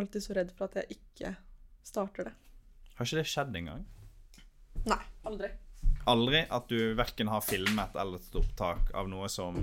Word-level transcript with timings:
alltid 0.00 0.24
så 0.24 0.36
redd 0.38 0.50
for 0.56 0.68
at 0.70 0.80
jeg 0.82 0.98
ikke 0.98 1.34
starter 1.86 2.30
det. 2.30 2.34
Har 2.98 3.06
ikke 3.08 3.20
det 3.20 3.28
skjedd 3.30 3.56
engang? 3.58 3.84
Nei, 4.88 5.00
aldri. 5.28 5.50
Aldri 6.08 6.40
at 6.54 6.68
du 6.70 6.94
verken 6.96 7.28
har 7.28 7.42
filmet 7.44 7.96
eller 8.00 8.20
tatt 8.22 8.38
opptak 8.40 8.92
av 8.96 9.08
noe 9.10 9.28
som 9.28 9.58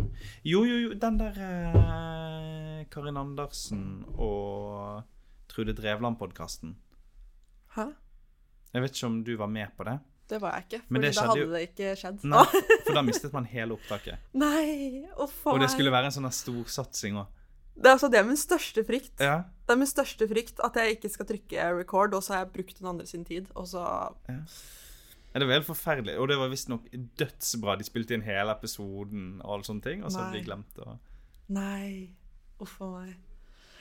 Jo, 0.46 0.62
jo, 0.68 0.76
jo, 0.84 0.94
den 1.02 1.18
der 1.18 1.40
eh, 1.42 2.82
Karin 2.94 3.18
Andersen 3.18 4.04
og 4.13 5.02
Trude 5.52 5.74
Drevland-podkasten. 5.78 6.76
Hæ? 7.76 7.88
Jeg 8.76 8.83
vet 8.83 8.96
ikke 8.97 9.08
om 9.10 9.17
du 9.26 9.33
var 9.40 9.47
med 9.52 9.72
på 9.78 9.88
det? 9.88 9.97
Det 10.29 10.40
var 10.42 10.56
jeg 10.58 10.65
ikke, 10.65 10.79
For 10.90 11.02
da 11.06 11.26
hadde 11.29 11.40
jo- 11.40 11.52
det 11.54 11.62
ikke 11.70 11.90
skjedd. 12.02 12.24
Nei, 12.26 12.46
for 12.86 12.97
da 12.97 13.04
mistet 13.06 13.33
man 13.36 13.46
hele 13.49 13.76
opptaket. 13.78 14.17
Nei, 14.33 15.06
å 15.15 15.28
faen. 15.29 15.54
Og 15.54 15.62
det 15.62 15.70
skulle 15.74 15.94
være 15.94 16.09
en 16.09 16.16
sånn 16.16 16.30
storsatsing 16.34 17.20
òg. 17.22 17.27
Det 17.76 17.89
er, 17.89 17.91
altså, 17.98 18.07
det 18.07 18.20
er 18.20 18.27
min 18.27 18.39
største 18.39 18.84
frykt. 18.88 19.20
Ja. 19.20 19.41
Det 19.67 19.73
er 19.73 19.80
min 19.81 19.89
største 19.89 20.27
frykt 20.30 20.62
at 20.63 20.77
jeg 20.80 20.95
ikke 20.95 21.12
skal 21.12 21.27
trykke 21.27 21.67
record, 21.81 22.16
og 22.16 22.23
så 22.23 22.34
har 22.34 22.45
jeg 22.45 22.54
brukt 22.54 22.80
den 22.80 22.88
andre 22.88 23.05
sin 23.09 23.26
tid, 23.27 23.50
og 23.55 23.67
så 23.67 23.84
Ja, 24.30 25.40
Det 25.40 25.48
var 25.48 25.58
helt 25.58 25.67
forferdelig. 25.67 26.17
Og 26.20 26.30
det 26.31 26.38
var 26.40 26.48
visstnok 26.48 26.88
dødsbra. 27.20 27.76
De 27.76 27.84
spilte 27.84 28.16
inn 28.16 28.23
hele 28.23 28.55
episoden 28.55 29.41
og 29.44 29.58
alle 29.58 29.67
sånne 29.67 29.84
ting, 29.84 30.03
og 30.03 30.12
så 30.12 30.23
hadde 30.23 30.40
de 30.40 30.45
glemt 30.48 30.77
det. 30.80 30.98
Nei. 31.52 32.16
Uff 32.64 32.77
a 32.81 32.88
meg. 32.88 33.16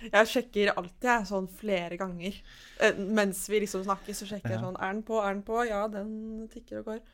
Jeg 0.05 0.27
sjekker 0.27 0.73
alltid 0.75 1.07
jeg, 1.07 1.27
sånn 1.31 1.47
flere 1.49 1.97
ganger. 1.97 2.41
Eh, 2.83 2.99
mens 2.99 3.47
vi 3.49 3.63
liksom 3.63 3.85
snakker, 3.87 4.13
så 4.19 4.27
sjekker 4.27 4.51
jeg 4.57 4.61
sånn 4.61 4.77
Er 4.77 4.93
den 4.93 5.05
på? 5.07 5.21
Er 5.23 5.33
den 5.33 5.45
på? 5.47 5.63
Ja, 5.65 5.87
den 5.89 6.49
tikker 6.53 6.83
og 6.83 6.91
går. 6.91 7.05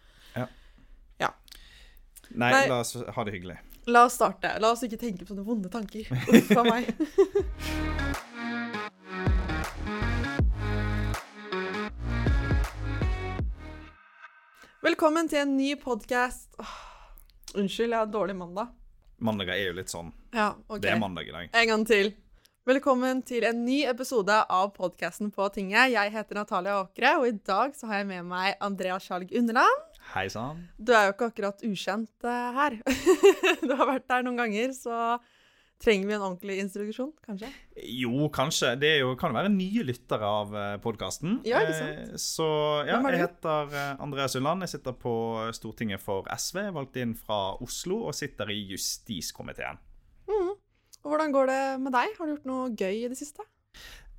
Nei, 2.31 2.51
Nei. 2.55 2.67
la 2.71 2.81
oss 2.85 2.95
ha 2.95 3.25
det 3.27 3.35
hyggelig. 3.35 3.59
La 3.91 4.05
oss 4.05 4.15
starte. 4.15 4.53
La 4.63 4.71
oss 4.71 4.85
ikke 4.87 4.99
tenke 5.01 5.25
på 5.27 5.33
sånne 5.33 5.43
vonde 5.43 5.71
tanker. 5.73 6.07
Uff 6.39 6.51
a 6.55 6.63
meg. 6.63 6.87
Velkommen 14.81 15.27
til 15.29 15.43
en 15.43 15.57
ny 15.59 15.75
podkast. 15.81 16.55
Unnskyld, 17.59 17.91
jeg 17.91 17.99
har 17.99 18.07
dårlig 18.15 18.39
mandag. 18.39 18.71
Mandager 19.19 19.59
er 19.59 19.73
jo 19.73 19.79
litt 19.81 19.91
sånn. 19.91 20.15
Ja, 20.37 20.53
OK. 20.71 20.79
Det 20.85 20.95
er 20.95 21.03
mandag 21.03 21.27
i 21.27 21.35
dag. 21.35 21.51
En 21.51 21.71
gang 21.75 21.87
til. 21.89 22.15
Velkommen 22.71 23.25
til 23.27 23.43
en 23.49 23.65
ny 23.67 23.81
episode 23.91 24.37
av 24.47 24.71
podkasten 24.77 25.33
På 25.35 25.51
tinget. 25.51 25.91
Jeg 25.97 26.15
heter 26.15 26.39
Natalia 26.39 26.79
Åkre, 26.85 27.17
og 27.19 27.27
i 27.27 27.35
dag 27.43 27.75
så 27.75 27.91
har 27.91 28.05
jeg 28.05 28.13
med 28.13 28.31
meg 28.31 28.55
Andrea 28.63 29.03
Skjalg 29.03 29.35
Underland. 29.35 29.90
Hei 30.11 30.27
sann. 30.33 30.65
Du 30.75 30.91
er 30.97 31.07
jo 31.07 31.13
ikke 31.15 31.29
akkurat 31.31 31.61
ukjent 31.67 32.25
uh, 32.27 32.49
her. 32.57 32.81
du 33.67 33.75
har 33.79 33.87
vært 33.93 34.09
der 34.11 34.25
noen 34.27 34.41
ganger, 34.41 34.73
så 34.75 35.19
trenger 35.81 36.09
vi 36.09 36.17
en 36.17 36.25
ordentlig 36.27 36.57
introduksjon, 36.61 37.13
kanskje? 37.25 37.49
Jo, 38.01 38.27
kanskje. 38.35 38.73
Det 38.81 38.91
er 38.97 38.99
jo, 39.05 39.13
kan 39.21 39.31
jo 39.31 39.39
være 39.39 39.53
nye 39.55 39.85
lyttere 39.87 40.27
av 40.27 40.57
podkasten. 40.85 41.39
Ja, 41.49 41.63
ikke 41.63 41.79
sant? 41.79 42.19
Så 42.21 42.49
ja, 42.89 42.99
jeg 42.99 43.23
heter 43.23 43.71
eh, 43.73 44.03
Andreas 44.03 44.35
Ulland. 44.37 44.67
Jeg 44.67 44.75
sitter 44.75 44.99
på 44.99 45.15
Stortinget 45.57 46.03
for 46.03 46.29
SV, 46.35 46.67
valgt 46.77 46.99
inn 47.01 47.15
fra 47.17 47.55
Oslo, 47.63 48.03
og 48.11 48.19
sitter 48.19 48.51
i 48.53 48.59
justiskomiteen. 48.75 49.81
Og 51.01 51.15
hvordan 51.15 51.33
går 51.33 51.49
det 51.49 51.63
med 51.81 51.95
deg? 51.97 52.13
Har 52.19 52.27
du 52.27 52.35
gjort 52.35 52.49
noe 52.49 52.69
gøy 52.77 53.07
i 53.07 53.09
det 53.09 53.17
siste? 53.19 53.47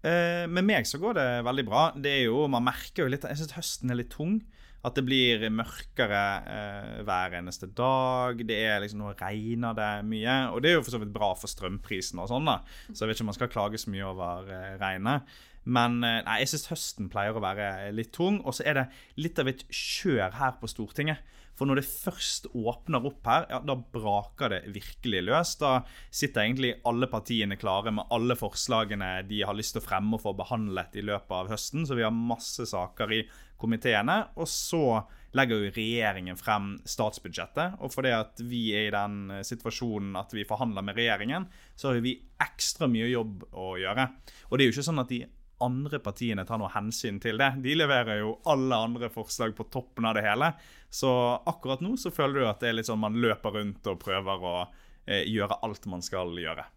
Eh, 0.01 0.47
med 0.49 0.65
meg 0.65 0.87
så 0.89 0.97
går 1.01 1.19
det 1.19 1.27
veldig 1.45 1.65
bra. 1.67 1.83
Det 1.93 2.15
er 2.21 2.23
jo, 2.25 2.47
Man 2.49 2.65
merker 2.65 3.03
jo 3.03 3.11
litt 3.13 3.27
Jeg 3.27 3.37
syns 3.37 3.53
høsten 3.59 3.93
er 3.93 3.99
litt 4.01 4.09
tung. 4.13 4.39
At 4.81 4.97
det 4.97 5.03
blir 5.05 5.43
mørkere 5.53 6.21
eh, 6.49 7.01
hver 7.05 7.35
eneste 7.37 7.69
dag. 7.77 8.39
Det 8.47 8.57
er 8.65 8.81
liksom 8.81 9.03
Nå 9.03 9.13
regner 9.19 9.77
det 9.77 9.91
mye. 10.09 10.37
Og 10.55 10.63
det 10.63 10.71
er 10.71 10.79
jo 10.79 10.83
for 10.85 10.95
så 10.95 11.01
vidt 11.03 11.13
bra 11.13 11.31
for 11.37 11.51
strømprisen 11.51 12.21
og 12.21 12.31
sånn, 12.31 12.49
da. 12.49 12.59
Så 12.89 13.03
jeg 13.03 13.11
vet 13.11 13.19
ikke 13.19 13.27
om 13.27 13.31
man 13.33 13.37
skal 13.37 13.53
klage 13.53 13.81
så 13.81 13.93
mye 13.93 14.09
over 14.09 14.49
eh, 14.49 14.73
regnet. 14.81 15.29
Men 15.69 15.99
eh, 16.01 16.21
nei, 16.25 16.39
jeg 16.41 16.53
syns 16.55 16.71
høsten 16.71 17.11
pleier 17.13 17.37
å 17.37 17.43
være 17.43 17.91
litt 17.93 18.13
tung. 18.15 18.41
Og 18.41 18.57
så 18.57 18.65
er 18.65 18.79
det 18.79 18.87
litt 19.21 19.41
av 19.41 19.51
et 19.51 19.61
kjør 19.69 20.39
her 20.39 20.57
på 20.61 20.69
Stortinget. 20.71 21.21
For 21.61 21.69
når 21.69 21.77
det 21.77 21.85
først 21.85 22.47
åpner 22.57 23.03
opp 23.05 23.27
her, 23.29 23.43
ja, 23.51 23.59
da 23.61 23.75
braker 23.77 24.49
det 24.49 24.61
virkelig 24.73 25.19
løs. 25.27 25.51
Da 25.61 25.83
sitter 26.09 26.47
egentlig 26.47 26.71
alle 26.89 27.05
partiene 27.05 27.53
klare 27.61 27.91
med 27.93 28.09
alle 28.09 28.33
forslagene 28.33 29.11
de 29.29 29.43
har 29.45 29.53
lyst 29.53 29.75
til 29.75 29.83
å 29.83 29.85
fremme 29.85 30.17
og 30.17 30.23
få 30.23 30.33
behandlet 30.39 30.97
i 30.97 31.03
løpet 31.05 31.35
av 31.37 31.51
høsten. 31.53 31.85
Så 31.85 31.99
vi 31.99 32.01
har 32.01 32.15
masse 32.17 32.65
saker 32.65 33.13
i 33.13 33.19
komiteene. 33.61 34.15
Og 34.41 34.49
så 34.49 35.03
legger 35.37 35.61
jo 35.61 35.75
regjeringen 35.75 36.39
frem 36.39 36.71
statsbudsjettet. 36.81 37.77
Og 37.85 37.93
fordi 37.93 38.15
at 38.17 38.41
vi 38.41 38.63
er 38.79 38.87
i 38.87 38.95
den 38.95 39.43
situasjonen 39.45 40.17
at 40.17 40.33
vi 40.33 40.47
forhandler 40.49 40.87
med 40.87 40.97
regjeringen, 40.97 41.45
så 41.77 41.91
har 41.91 42.01
vi 42.01 42.17
ekstra 42.41 42.89
mye 42.89 43.13
jobb 43.13 43.45
å 43.53 43.75
gjøre. 43.77 44.09
Og 44.49 44.57
det 44.57 44.65
er 44.65 44.71
jo 44.71 44.79
ikke 44.79 44.89
sånn 44.89 45.05
at 45.05 45.13
de 45.13 45.21
andre 45.63 45.99
partiene 46.03 46.45
tar 46.47 46.59
noe 46.61 46.71
hensyn 46.73 47.19
til 47.21 47.39
det. 47.41 47.51
De 47.63 47.75
leverer 47.77 48.21
jo 48.21 48.35
alle 48.49 48.77
andre 48.87 49.09
forslag 49.13 49.55
på 49.57 49.67
toppen 49.73 50.07
av 50.09 50.17
det 50.17 50.25
hele. 50.25 50.51
Så 50.89 51.11
akkurat 51.47 51.83
nå 51.83 51.95
så 52.01 52.11
føler 52.13 52.41
du 52.41 52.49
at 52.49 52.61
det 52.63 52.71
er 52.71 52.79
litt 52.79 52.89
sånn 52.89 53.01
man 53.01 53.19
løper 53.21 53.57
rundt 53.59 53.87
og 53.87 53.99
prøver 54.03 54.47
å 54.47 54.55
eh, 54.61 55.23
gjøre 55.29 55.61
alt 55.65 55.87
man 55.91 56.03
skal 56.05 56.33
gjøre. 56.37 56.67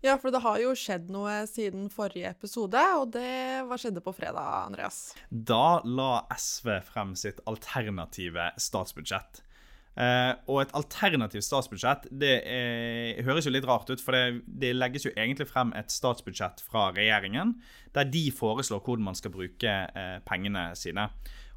Ja, 0.00 0.16
for 0.16 0.32
det 0.32 0.40
har 0.40 0.56
jo 0.62 0.72
skjedd 0.78 1.10
noe 1.12 1.42
siden 1.48 1.90
forrige 1.92 2.30
episode, 2.32 2.80
og 2.96 3.10
det 3.12 3.66
Hva 3.68 3.76
skjedde 3.80 4.00
på 4.04 4.14
fredag, 4.16 4.46
Andreas? 4.70 5.12
Da 5.28 5.82
la 5.84 6.24
SV 6.32 6.78
frem 6.88 7.12
sitt 7.20 7.42
alternative 7.50 8.50
statsbudsjett. 8.56 9.42
Eh, 9.98 10.32
og 10.46 10.60
et 10.62 10.72
alternativt 10.78 11.44
statsbudsjett 11.44 12.06
det 12.14 12.36
er, 12.46 13.18
høres 13.26 13.48
jo 13.48 13.52
litt 13.52 13.66
rart 13.66 13.90
ut, 13.90 14.00
for 14.00 14.14
det, 14.14 14.44
det 14.46 14.70
legges 14.76 15.08
jo 15.08 15.14
egentlig 15.16 15.48
frem 15.50 15.74
et 15.76 15.90
statsbudsjett 15.90 16.62
fra 16.62 16.88
regjeringen, 16.94 17.56
der 17.96 18.06
de 18.06 18.28
foreslår 18.34 18.84
hvordan 18.84 19.08
man 19.10 19.18
skal 19.18 19.34
bruke 19.34 19.74
eh, 19.90 20.16
pengene 20.28 20.70
sine. 20.78 21.08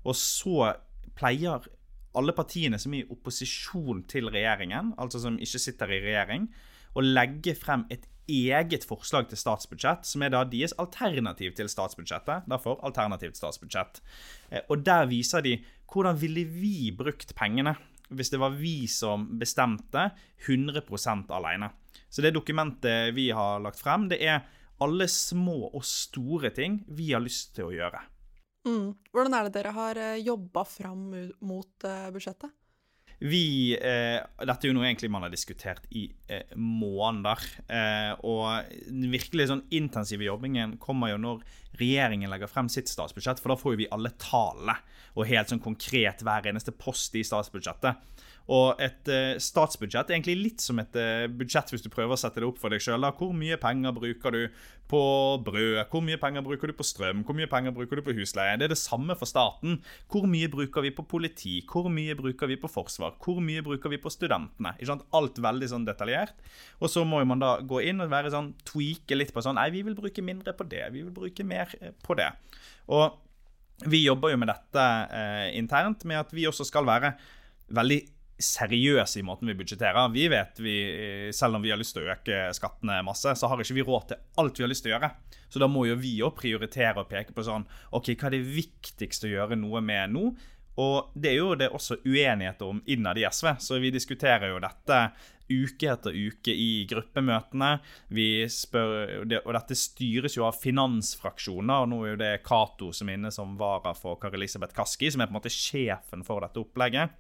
Og 0.04 0.18
så 0.18 0.74
pleier 1.16 1.70
alle 2.18 2.34
partiene 2.36 2.80
som 2.82 2.94
er 2.94 3.06
i 3.06 3.14
opposisjon 3.14 4.04
til 4.10 4.30
regjeringen, 4.34 4.94
altså 5.02 5.22
som 5.24 5.38
ikke 5.42 5.62
sitter 5.62 5.94
i 5.94 6.02
regjering, 6.04 6.50
å 6.94 7.06
legge 7.06 7.56
frem 7.58 7.88
et 7.94 8.10
eget 8.30 8.86
forslag 8.88 9.28
til 9.30 9.40
statsbudsjett, 9.40 10.06
som 10.08 10.24
er 10.24 10.32
da 10.32 10.44
deres 10.48 10.76
alternativ 10.80 11.56
til 11.58 11.70
statsbudsjettet. 11.70 12.46
Derfor 12.50 12.80
alternativt 12.86 13.38
statsbudsjett. 13.38 14.02
Eh, 14.50 14.62
Og 14.70 14.86
der 14.86 15.06
viser 15.06 15.42
de 15.46 15.60
hvordan 15.94 16.18
ville 16.18 16.48
vi 16.50 16.90
brukt 16.98 17.36
pengene 17.38 17.76
hvis 18.18 18.32
det 18.34 18.40
var 18.42 18.56
vi 18.58 18.88
som 18.92 19.26
bestemte 19.40 20.10
100% 20.48 21.32
alene. 21.34 21.72
Så 22.10 22.22
det 22.22 22.34
dokumentet 22.36 23.14
vi 23.16 23.30
har 23.34 23.62
lagt 23.64 23.82
frem, 23.82 24.08
det 24.12 24.22
er 24.22 24.44
alle 24.84 25.08
små 25.10 25.70
og 25.70 25.84
store 25.88 26.52
ting 26.56 26.82
vi 26.94 27.12
har 27.14 27.24
lyst 27.24 27.56
til 27.58 27.70
å 27.70 27.76
gjøre. 27.76 28.02
Mm. 28.68 28.94
Hvordan 29.12 29.36
er 29.38 29.48
det 29.48 29.56
dere 29.58 29.76
har 29.76 30.02
jobba 30.24 30.64
fram 30.68 31.08
mot 31.44 31.88
eh, 31.88 32.10
budsjettet? 32.16 32.54
Vi, 33.24 33.72
eh, 33.80 34.20
Dette 34.44 34.68
er 34.68 34.72
jo 34.72 34.76
noe 34.76 34.88
egentlig 34.90 35.08
man 35.12 35.24
har 35.24 35.32
diskutert 35.32 35.86
i 35.96 36.10
eh, 36.28 36.50
måneder. 36.60 37.40
Eh, 37.72 38.12
og 38.28 38.74
den 38.90 39.14
virkelig 39.14 39.48
sånn 39.48 39.64
intensive 39.72 40.28
jobbingen 40.28 40.76
kommer 40.82 41.14
jo 41.14 41.22
når 41.24 41.46
regjeringen 41.80 42.32
legger 42.32 42.52
frem 42.52 42.68
sitt 42.72 42.92
statsbudsjett. 42.92 43.40
For 43.40 43.54
da 43.54 43.60
får 43.60 43.76
jo 43.76 43.82
vi 43.86 43.92
alle 43.96 44.12
tallene, 44.20 44.76
og 45.16 45.30
helt 45.30 45.54
sånn 45.54 45.64
konkret 45.64 46.26
hver 46.26 46.50
eneste 46.52 46.74
post 46.76 47.16
i 47.16 47.24
statsbudsjettet. 47.24 48.24
Og 48.52 48.80
et 48.84 49.08
eh, 49.08 49.40
statsbudsjett 49.40 50.10
egentlig 50.12 50.36
litt 50.36 50.64
som 50.64 50.80
et 50.82 50.96
eh, 51.00 51.30
budsjett 51.32 51.70
hvis 51.72 51.86
du 51.86 51.90
prøver 51.94 52.16
å 52.16 52.20
sette 52.20 52.42
det 52.42 52.48
opp 52.48 52.60
for 52.60 52.74
deg 52.74 52.84
sjøl. 52.84 53.06
Hvor 53.16 53.32
mye 53.38 53.56
penger 53.62 53.94
bruker 53.96 54.36
du 54.36 54.42
på 54.92 55.04
brød? 55.46 55.78
Hvor 55.92 56.04
mye 56.04 56.20
penger 56.20 56.44
bruker 56.44 56.68
du 56.68 56.76
på 56.76 56.86
strøm? 56.88 57.22
Hvor 57.24 57.38
mye 57.38 57.48
penger 57.52 57.76
bruker 57.76 58.00
du 58.00 58.04
på 58.04 58.16
husleie? 58.18 58.58
Det 58.60 58.68
er 58.68 58.74
det 58.74 58.80
samme 58.82 59.16
for 59.20 59.30
staten. 59.30 59.80
Hvor 60.12 60.28
mye 60.28 60.52
bruker 60.52 60.84
vi 60.84 60.92
på 60.96 61.06
politi? 61.08 61.56
Hvor 61.70 61.88
mye 61.92 62.18
bruker 62.20 62.52
vi 62.52 62.60
på 62.60 62.72
forsvar? 62.72 63.16
Hvor 63.24 63.40
mye 63.44 63.64
bruker 63.64 63.94
vi 63.94 64.02
på 64.04 64.12
studentene? 64.12 64.76
Ikke 64.76 64.92
sant? 64.92 65.06
Alt 65.16 65.40
veldig 65.44 65.70
sånn 65.72 65.88
detaljert. 65.88 66.36
Og 66.84 66.92
så 66.92 67.06
må 67.08 67.22
man 67.28 67.44
da 67.44 67.56
gå 67.64 67.80
inn 67.88 68.04
og 68.04 68.12
være 68.12 68.34
sånn, 68.34 68.52
tweake 68.68 69.16
litt 69.16 69.32
på 69.32 69.44
sånn 69.44 69.56
Nei, 69.56 69.70
vi 69.72 69.86
vil 69.88 69.96
bruke 69.96 70.26
mindre 70.26 70.52
på 70.58 70.68
det. 70.68 70.84
Vi 70.92 71.06
vil 71.06 71.14
bruke 71.16 71.46
mer 71.48 71.72
eh, 71.80 71.94
på 72.04 72.18
det. 72.20 72.28
Og 72.92 73.22
vi 73.88 74.04
jobber 74.04 74.34
jo 74.34 74.40
med 74.42 74.52
dette 74.52 74.84
eh, 75.16 75.48
internt, 75.60 76.04
med 76.10 76.20
at 76.26 76.36
vi 76.36 76.46
også 76.50 76.68
skal 76.68 76.86
være 76.88 77.14
veldig 77.74 78.02
seriøse 78.42 79.20
i 79.20 79.26
måten 79.26 79.50
vi 79.50 79.56
budsjetterer. 79.60 80.12
Vi 80.14 80.28
vet 80.32 80.60
vi, 80.60 80.76
eh, 81.28 81.32
Selv 81.32 81.56
om 81.56 81.62
vi 81.62 81.70
har 81.70 81.78
lyst 81.78 81.94
til 81.96 82.04
å 82.04 82.12
øke 82.14 82.54
skattene 82.54 83.04
masse, 83.04 83.36
så 83.36 83.48
har 83.48 83.58
ikke 83.58 83.78
vi 83.78 83.84
råd 83.84 84.08
til 84.08 84.18
alt 84.38 84.58
vi 84.58 84.64
har 84.64 84.70
lyst 84.70 84.84
til 84.84 84.94
å 84.94 85.00
gjøre. 85.00 85.12
Så 85.50 85.60
da 85.60 85.68
må 85.68 85.86
jo 85.88 85.96
vi 85.96 86.18
òg 86.22 86.36
prioritere 86.36 86.98
og 86.98 87.10
peke 87.10 87.34
på 87.34 87.46
sånn 87.46 87.66
OK, 87.92 88.16
hva 88.16 88.28
er 88.28 88.38
det 88.38 88.56
viktigste 88.56 89.28
å 89.28 89.34
gjøre 89.34 89.60
noe 89.60 89.82
med 89.82 90.10
nå? 90.12 90.36
Og 90.82 91.12
det 91.14 91.30
er 91.30 91.38
jo 91.38 91.54
det 91.56 91.70
også 91.70 92.00
uenighet 92.02 92.62
om 92.66 92.82
innad 92.90 93.20
i 93.22 93.28
SV, 93.30 93.60
så 93.62 93.78
vi 93.80 93.92
diskuterer 93.94 94.50
jo 94.50 94.62
dette 94.64 95.12
uke 95.52 95.90
etter 95.92 96.16
uke 96.16 96.54
i 96.56 96.86
gruppemøtene. 96.90 97.76
Spør, 98.50 98.96
og 99.22 99.54
dette 99.54 99.78
styres 99.78 100.38
jo 100.38 100.48
av 100.48 100.58
finansfraksjoner, 100.58 101.84
og 101.84 101.92
nå 101.92 102.02
er 102.02 102.14
jo 102.14 102.22
det 102.24 102.34
Cato 102.48 102.90
som 102.96 103.12
er 103.12 103.20
inne 103.20 103.34
som 103.34 103.54
vara 103.60 103.94
for 103.98 104.18
Kari 104.22 104.40
Elisabeth 104.40 104.74
Kaski, 104.74 105.12
som 105.14 105.22
er 105.22 105.30
på 105.30 105.36
en 105.36 105.42
måte 105.42 105.54
sjefen 105.54 106.26
for 106.26 106.42
dette 106.42 106.64
opplegget. 106.64 107.14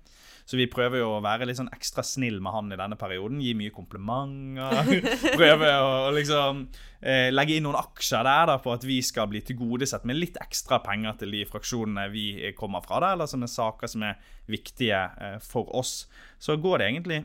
Så 0.45 0.60
vi 0.60 0.68
prøver 0.72 1.00
jo 1.00 1.10
å 1.16 1.22
være 1.24 1.48
litt 1.48 1.60
sånn 1.60 1.72
ekstra 1.72 2.04
snill 2.04 2.42
med 2.44 2.51
han 2.56 2.72
i 2.74 2.80
denne 2.80 2.98
perioden. 3.00 3.40
Gi 3.44 3.54
mye 3.56 3.74
komplimenter. 3.74 4.90
Prøve 5.40 5.69
å 5.80 6.10
liksom 6.16 6.66
eh, 7.00 7.30
legge 7.31 7.57
inn 7.57 7.68
noen 7.68 7.80
aksjer 7.80 8.28
der 8.28 8.50
da, 8.51 8.57
på 8.63 8.74
at 8.75 8.84
vi 8.88 9.00
skal 9.06 9.30
bli 9.31 9.44
tilgodesett 9.45 10.07
med 10.10 10.19
litt 10.19 10.40
ekstra 10.44 10.81
penger 10.84 11.22
til 11.22 11.38
de 11.38 11.45
fraksjonene 11.50 12.10
vi 12.12 12.28
kommer 12.60 12.84
fra, 12.84 13.00
da, 13.04 13.13
eller 13.16 13.31
som 13.31 13.45
er 13.45 13.54
saker 13.54 13.94
som 13.95 14.04
er 14.10 14.19
viktige 14.51 15.00
eh, 15.00 15.40
for 15.44 15.72
oss. 15.80 16.04
Så 16.44 16.60
går 16.60 16.81
det 16.81 16.92
egentlig 16.92 17.24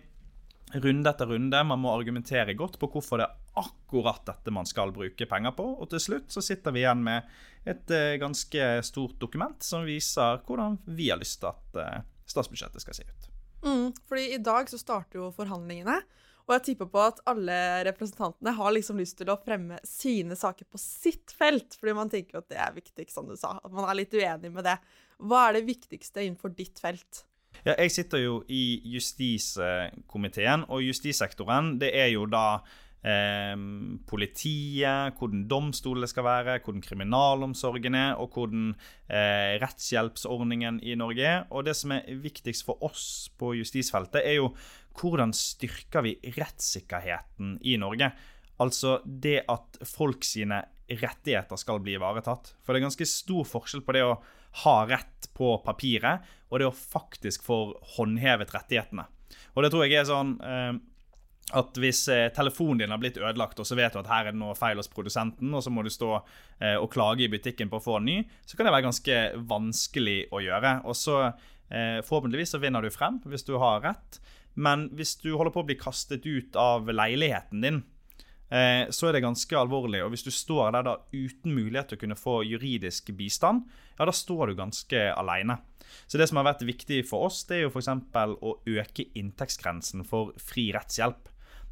runde 0.78 1.10
etter 1.10 1.26
runde. 1.26 1.64
Man 1.64 1.82
må 1.82 1.92
argumentere 1.94 2.56
godt 2.58 2.78
på 2.80 2.90
hvorfor 2.92 3.20
det 3.20 3.28
er 3.28 3.36
akkurat 3.58 4.22
dette 4.28 4.52
man 4.54 4.68
skal 4.68 4.92
bruke 4.94 5.26
penger 5.26 5.54
på. 5.56 5.66
Og 5.80 5.90
til 5.92 6.02
slutt 6.02 6.34
så 6.34 6.44
sitter 6.44 6.74
vi 6.74 6.84
igjen 6.84 7.02
med 7.04 7.26
et 7.68 7.90
eh, 7.94 8.18
ganske 8.20 8.70
stort 8.86 9.18
dokument 9.20 9.58
som 9.64 9.86
viser 9.88 10.42
hvordan 10.46 10.78
vi 10.86 11.10
har 11.10 11.20
lyst 11.20 11.40
til 11.42 11.50
at 11.50 11.80
eh, 11.82 12.06
statsbudsjettet 12.30 12.84
skal 12.84 12.96
se 12.96 13.06
ut. 13.08 13.28
Mm, 13.64 13.92
fordi 14.08 14.32
i 14.36 14.40
dag 14.42 14.70
så 14.70 14.80
starter 14.80 15.20
jo 15.20 15.30
forhandlingene. 15.34 16.00
Og 16.48 16.54
jeg 16.56 16.64
tipper 16.70 16.88
på 16.88 17.00
at 17.04 17.18
alle 17.28 17.56
representantene 17.84 18.54
har 18.56 18.72
liksom 18.72 19.00
lyst 19.02 19.18
til 19.20 19.28
å 19.28 19.36
fremme 19.42 19.76
sine 19.84 20.36
saker 20.38 20.64
på 20.72 20.80
sitt 20.80 21.34
felt. 21.36 21.76
Fordi 21.76 21.96
man 21.98 22.12
tenker 22.12 22.40
at 22.40 22.48
det 22.48 22.60
er 22.64 22.76
viktig, 22.76 23.04
som 23.12 23.28
du 23.28 23.36
sa. 23.36 23.58
At 23.60 23.74
man 23.74 23.84
er 23.84 23.98
litt 23.98 24.16
uenig 24.16 24.52
med 24.54 24.64
det. 24.64 24.78
Hva 25.20 25.48
er 25.48 25.58
det 25.58 25.66
viktigste 25.68 26.24
innenfor 26.24 26.54
ditt 26.56 26.80
felt? 26.80 27.26
Ja, 27.66 27.74
jeg 27.74 27.92
sitter 27.92 28.22
jo 28.22 28.34
i 28.48 28.78
justiskomiteen, 28.94 30.64
og 30.70 30.84
justissektoren 30.84 31.74
det 31.80 31.90
er 31.96 32.12
jo 32.12 32.24
da 32.30 32.60
eh, 33.06 33.54
politiet, 34.08 35.18
hvordan 35.18 35.44
domstolene 35.50 36.08
skal 36.10 36.26
være, 36.26 36.58
hvordan 36.64 36.84
kriminalomsorgen 36.84 37.98
er, 37.98 38.16
og 38.18 38.34
hvordan 38.36 38.72
eh, 39.08 39.58
rettshjelpsordningen 39.62 40.80
i 40.82 40.96
Norge 40.98 41.26
er. 41.26 41.46
Og 41.50 41.66
det 41.68 41.76
som 41.78 41.94
er 41.96 42.08
viktigst 42.22 42.66
for 42.66 42.82
oss 42.86 43.28
på 43.38 43.54
justisfeltet, 43.58 44.22
er 44.24 44.40
jo 44.40 44.52
hvordan 44.98 45.34
styrker 45.36 46.04
vi 46.06 46.16
rettssikkerheten 46.38 47.58
i 47.62 47.76
Norge? 47.80 48.10
Altså 48.58 48.98
det 49.04 49.44
at 49.50 49.78
folk 49.86 50.26
sine 50.26 50.64
rettigheter 50.88 51.60
skal 51.60 51.82
bli 51.84 51.94
ivaretatt. 51.98 52.54
For 52.64 52.72
det 52.72 52.80
er 52.80 52.88
ganske 52.88 53.08
stor 53.08 53.46
forskjell 53.46 53.84
på 53.86 53.94
det 53.94 54.04
å 54.06 54.18
ha 54.64 54.76
rett 54.88 55.28
på 55.36 55.52
papiret 55.62 56.24
og 56.48 56.60
det 56.60 56.68
å 56.68 56.74
faktisk 56.74 57.44
få 57.46 57.60
håndhevet 57.96 58.54
rettighetene. 58.54 59.04
Og 59.54 59.64
det 59.64 59.70
tror 59.72 59.84
jeg 59.84 59.98
er 60.00 60.08
sånn 60.08 60.38
eh, 60.40 60.72
at 61.56 61.78
hvis 61.80 62.02
eh, 62.12 62.28
telefonen 62.36 62.82
din 62.82 62.92
har 62.92 63.00
blitt 63.00 63.18
ødelagt, 63.20 63.60
og 63.60 63.66
så 63.66 63.76
vet 63.78 63.94
du 63.94 64.02
at 64.02 64.10
her 64.10 64.28
er 64.28 64.34
det 64.34 64.40
noe 64.40 64.56
feil 64.58 64.76
hos 64.80 64.90
produsenten, 64.92 65.52
og 65.54 65.62
så 65.64 65.72
må 65.72 65.84
du 65.84 65.90
stå 65.92 66.10
eh, 66.18 66.76
og 66.76 66.90
klage 66.92 67.24
i 67.24 67.30
butikken 67.32 67.70
på 67.72 67.80
å 67.80 67.84
få 67.84 67.98
en 67.98 68.08
ny, 68.08 68.16
så 68.44 68.56
kan 68.56 68.68
det 68.68 68.74
være 68.74 68.88
ganske 68.88 69.20
vanskelig 69.48 70.18
å 70.34 70.42
gjøre. 70.44 70.74
Og 70.84 70.98
så 70.98 71.20
eh, 71.24 72.00
forhåpentligvis 72.04 72.52
så 72.56 72.60
vinner 72.60 72.84
du 72.84 72.92
frem 72.92 73.20
hvis 73.24 73.46
du 73.48 73.54
har 73.60 73.80
rett. 73.86 74.20
Men 74.58 74.88
hvis 74.98 75.16
du 75.22 75.30
holder 75.36 75.54
på 75.54 75.62
å 75.62 75.68
bli 75.70 75.78
kastet 75.80 76.26
ut 76.26 76.58
av 76.58 76.90
leiligheten 76.90 77.62
din, 77.62 77.84
så 78.48 79.04
er 79.04 79.12
det 79.12 79.20
ganske 79.20 79.58
alvorlig. 79.60 79.98
Og 80.00 80.14
hvis 80.14 80.24
du 80.24 80.30
står 80.32 80.70
der 80.72 80.86
da 80.86 80.94
uten 81.12 81.52
mulighet 81.52 81.90
til 81.90 81.98
å 81.98 82.00
kunne 82.00 82.16
få 82.16 82.38
juridisk 82.48 83.10
bistand, 83.14 83.66
ja, 83.98 84.06
da 84.08 84.14
står 84.16 84.48
du 84.48 84.54
ganske 84.56 85.02
aleine. 85.12 85.58
Så 86.08 86.16
det 86.18 86.30
som 86.30 86.40
har 86.40 86.48
vært 86.48 86.64
viktig 86.66 87.02
for 87.06 87.28
oss, 87.28 87.42
det 87.46 87.58
er 87.58 87.66
jo 87.66 87.74
f.eks. 87.74 87.90
å 88.16 88.54
øke 88.80 89.04
inntektsgrensen 89.20 90.02
for 90.08 90.32
fri 90.40 90.70
rettshjelp. 90.74 91.28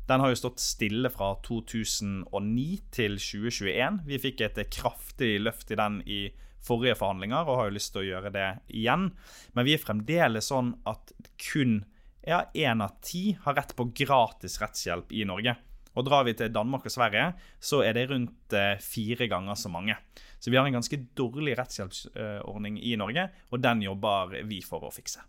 Den 0.06 0.22
har 0.22 0.30
jo 0.30 0.38
stått 0.38 0.62
stille 0.62 1.10
fra 1.10 1.32
2009 1.46 2.66
til 2.94 3.16
2021. 3.18 4.02
Vi 4.06 4.20
fikk 4.22 4.44
et 4.46 4.60
kraftig 4.70 5.32
løft 5.42 5.72
i 5.74 5.78
den 5.78 5.98
i 6.06 6.20
forrige 6.66 6.96
forhandlinger 6.98 7.46
og 7.46 7.60
har 7.60 7.68
jo 7.68 7.76
lyst 7.76 7.92
til 7.94 8.04
å 8.04 8.08
gjøre 8.08 8.32
det 8.34 8.48
igjen. 8.70 9.10
Men 9.54 9.66
vi 9.66 9.74
er 9.74 9.82
fremdeles 9.82 10.50
sånn 10.52 10.74
at 10.86 11.14
kun 11.42 11.80
ja, 12.26 12.42
av 12.46 12.98
ti 13.06 13.36
har 13.44 13.54
rett 13.58 13.74
på 13.78 13.90
gratis 13.94 14.58
rettshjelp 14.62 15.12
i 15.14 15.26
Norge. 15.28 15.54
Og 15.96 16.04
Drar 16.04 16.26
vi 16.26 16.34
til 16.36 16.52
Danmark 16.52 16.86
og 16.86 16.92
Sverige, 16.92 17.30
så 17.62 17.80
er 17.86 17.94
det 17.96 18.08
rundt 18.10 18.52
eh, 18.52 18.74
fire 18.82 19.28
ganger 19.30 19.56
så 19.56 19.70
mange. 19.72 19.96
Så 20.38 20.52
vi 20.52 20.58
har 20.58 20.66
en 20.68 20.76
ganske 20.76 20.98
dårlig 21.16 21.54
rettshjelpsordning 21.56 22.76
i 22.84 22.92
Norge, 23.00 23.30
og 23.50 23.62
den 23.64 23.86
jobber 23.86 24.36
vi 24.44 24.60
for 24.66 24.84
å 24.84 24.92
fikse. 24.92 25.24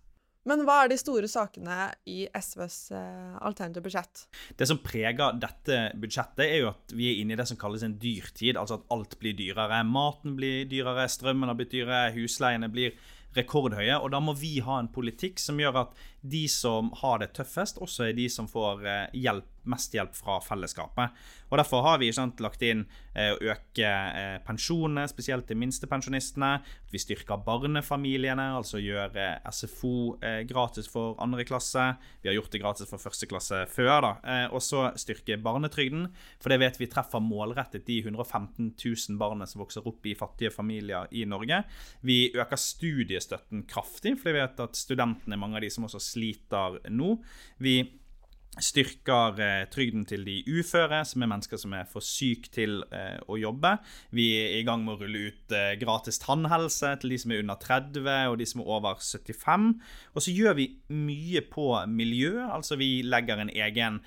Men 0.48 0.64
hva 0.68 0.78
er 0.84 0.92
de 0.92 0.98
store 1.00 1.28
sakene 1.28 1.90
i 2.08 2.22
SVs 2.32 2.78
eh, 2.96 3.36
alternative 3.44 3.84
budsjett? 3.84 4.24
Det 4.56 4.68
som 4.70 4.80
preger 4.84 5.36
dette 5.42 5.80
budsjettet, 6.00 6.46
er 6.46 6.62
jo 6.62 6.72
at 6.72 6.96
vi 6.96 7.10
er 7.12 7.22
inne 7.22 7.36
i 7.36 7.40
det 7.40 7.48
som 7.50 7.60
kalles 7.60 7.84
en 7.84 7.98
dyrtid. 8.00 8.56
Altså 8.56 8.80
at 8.80 8.88
alt 8.96 9.18
blir 9.20 9.36
dyrere. 9.38 9.84
Maten 9.88 10.38
blir 10.40 10.64
dyrere, 10.72 11.10
strømmen 11.12 11.52
har 11.52 11.60
blitt 11.60 11.76
dyrere, 11.76 12.14
husleiene 12.16 12.72
blir 12.72 12.96
rekordhøye. 13.38 14.00
Og 14.00 14.12
da 14.14 14.22
må 14.24 14.36
vi 14.40 14.58
ha 14.64 14.80
en 14.80 14.92
politikk 14.94 15.42
som 15.44 15.60
gjør 15.60 15.84
at 15.84 16.06
de 16.22 16.48
som 16.50 16.92
har 17.02 17.22
det 17.22 17.34
tøffest, 17.38 17.82
også 17.84 18.10
er 18.10 18.18
de 18.18 18.28
som 18.32 18.50
får 18.52 18.86
eh, 18.88 19.20
hjelp 19.26 19.58
mest 19.68 19.96
hjelp 19.96 20.16
fra 20.16 20.40
fellesskapet. 20.44 21.16
Og 21.52 21.60
Derfor 21.60 21.84
har 21.86 22.00
vi 22.02 22.10
sant, 22.16 22.42
lagt 22.44 22.64
inn 22.66 22.84
eh, 23.14 23.34
å 23.34 23.52
øke 23.54 23.88
eh, 23.88 24.38
pensjonene, 24.46 25.08
spesielt 25.10 25.48
til 25.48 25.60
minstepensjonistene. 25.62 26.52
At 26.60 26.94
vi 26.94 27.02
styrker 27.02 27.42
barnefamiliene, 27.46 28.50
altså 28.58 28.82
gjør 28.84 29.16
eh, 29.20 29.52
SFO 29.52 30.18
gratis 30.48 30.90
for 30.92 31.18
andre 31.24 31.46
klasse. 31.48 31.84
Vi 32.22 32.32
har 32.32 32.38
gjort 32.38 32.52
det 32.54 32.62
gratis 32.64 32.90
for 32.90 33.02
første 33.02 33.30
klasse 33.30 33.64
før. 33.72 34.10
Og 34.52 34.60
så 34.64 34.88
styrke 35.00 35.38
barnetrygden, 35.42 36.08
for 36.42 36.52
det 36.52 36.60
vet 36.62 36.80
vi 36.80 36.90
treffer 36.92 37.24
målrettet 37.24 37.88
de 37.88 38.00
115 38.04 38.74
000 38.76 39.20
barna 39.20 39.48
som 39.50 39.64
vokser 39.64 39.88
opp 39.88 40.06
i 40.08 40.16
fattige 40.18 40.52
familier 40.54 41.08
i 41.16 41.24
Norge. 41.30 41.62
Vi 42.06 42.20
øker 42.36 42.60
studiestøtten 42.60 43.66
kraftig, 43.70 44.18
for 44.20 44.32
vi 44.32 44.42
vet 44.42 44.62
at 44.64 44.78
studentene 44.78 45.38
er 45.38 45.42
mange 45.42 45.60
av 45.60 45.66
de 45.66 45.72
som 45.74 45.88
også 45.88 46.02
sliter 46.08 46.82
nå. 46.90 47.16
Vi 47.64 47.80
styrker 48.64 49.38
eh, 49.42 49.64
trygden 49.72 50.06
til 50.08 50.24
de 50.26 50.40
uføre, 50.50 51.04
som 51.06 51.22
er 51.22 51.30
mennesker 51.30 51.60
som 51.62 51.74
er 51.78 51.88
for 51.90 52.06
syke 52.06 52.50
til 52.54 52.80
eh, 52.96 53.18
å 53.30 53.38
jobbe. 53.40 53.76
Vi 54.16 54.28
er 54.40 54.58
i 54.60 54.66
gang 54.68 54.84
med 54.86 54.96
å 54.96 55.02
rulle 55.04 55.32
ut 55.32 55.56
eh, 55.56 55.76
gratis 55.82 56.20
tannhelse 56.24 56.96
til 57.02 57.14
de 57.14 57.20
som 57.22 57.34
er 57.34 57.44
under 57.44 57.60
30 57.62 58.10
og 58.32 58.38
de 58.42 58.48
som 58.50 58.64
er 58.64 58.72
over 58.78 59.02
75. 59.02 59.70
Og 60.16 60.26
så 60.26 60.34
gjør 60.34 60.58
vi 60.60 60.70
mye 60.94 61.44
på 61.52 61.70
miljø. 61.92 62.48
altså 62.48 62.80
Vi 62.80 63.04
legger 63.06 63.42
en 63.42 63.54
egen 63.54 64.02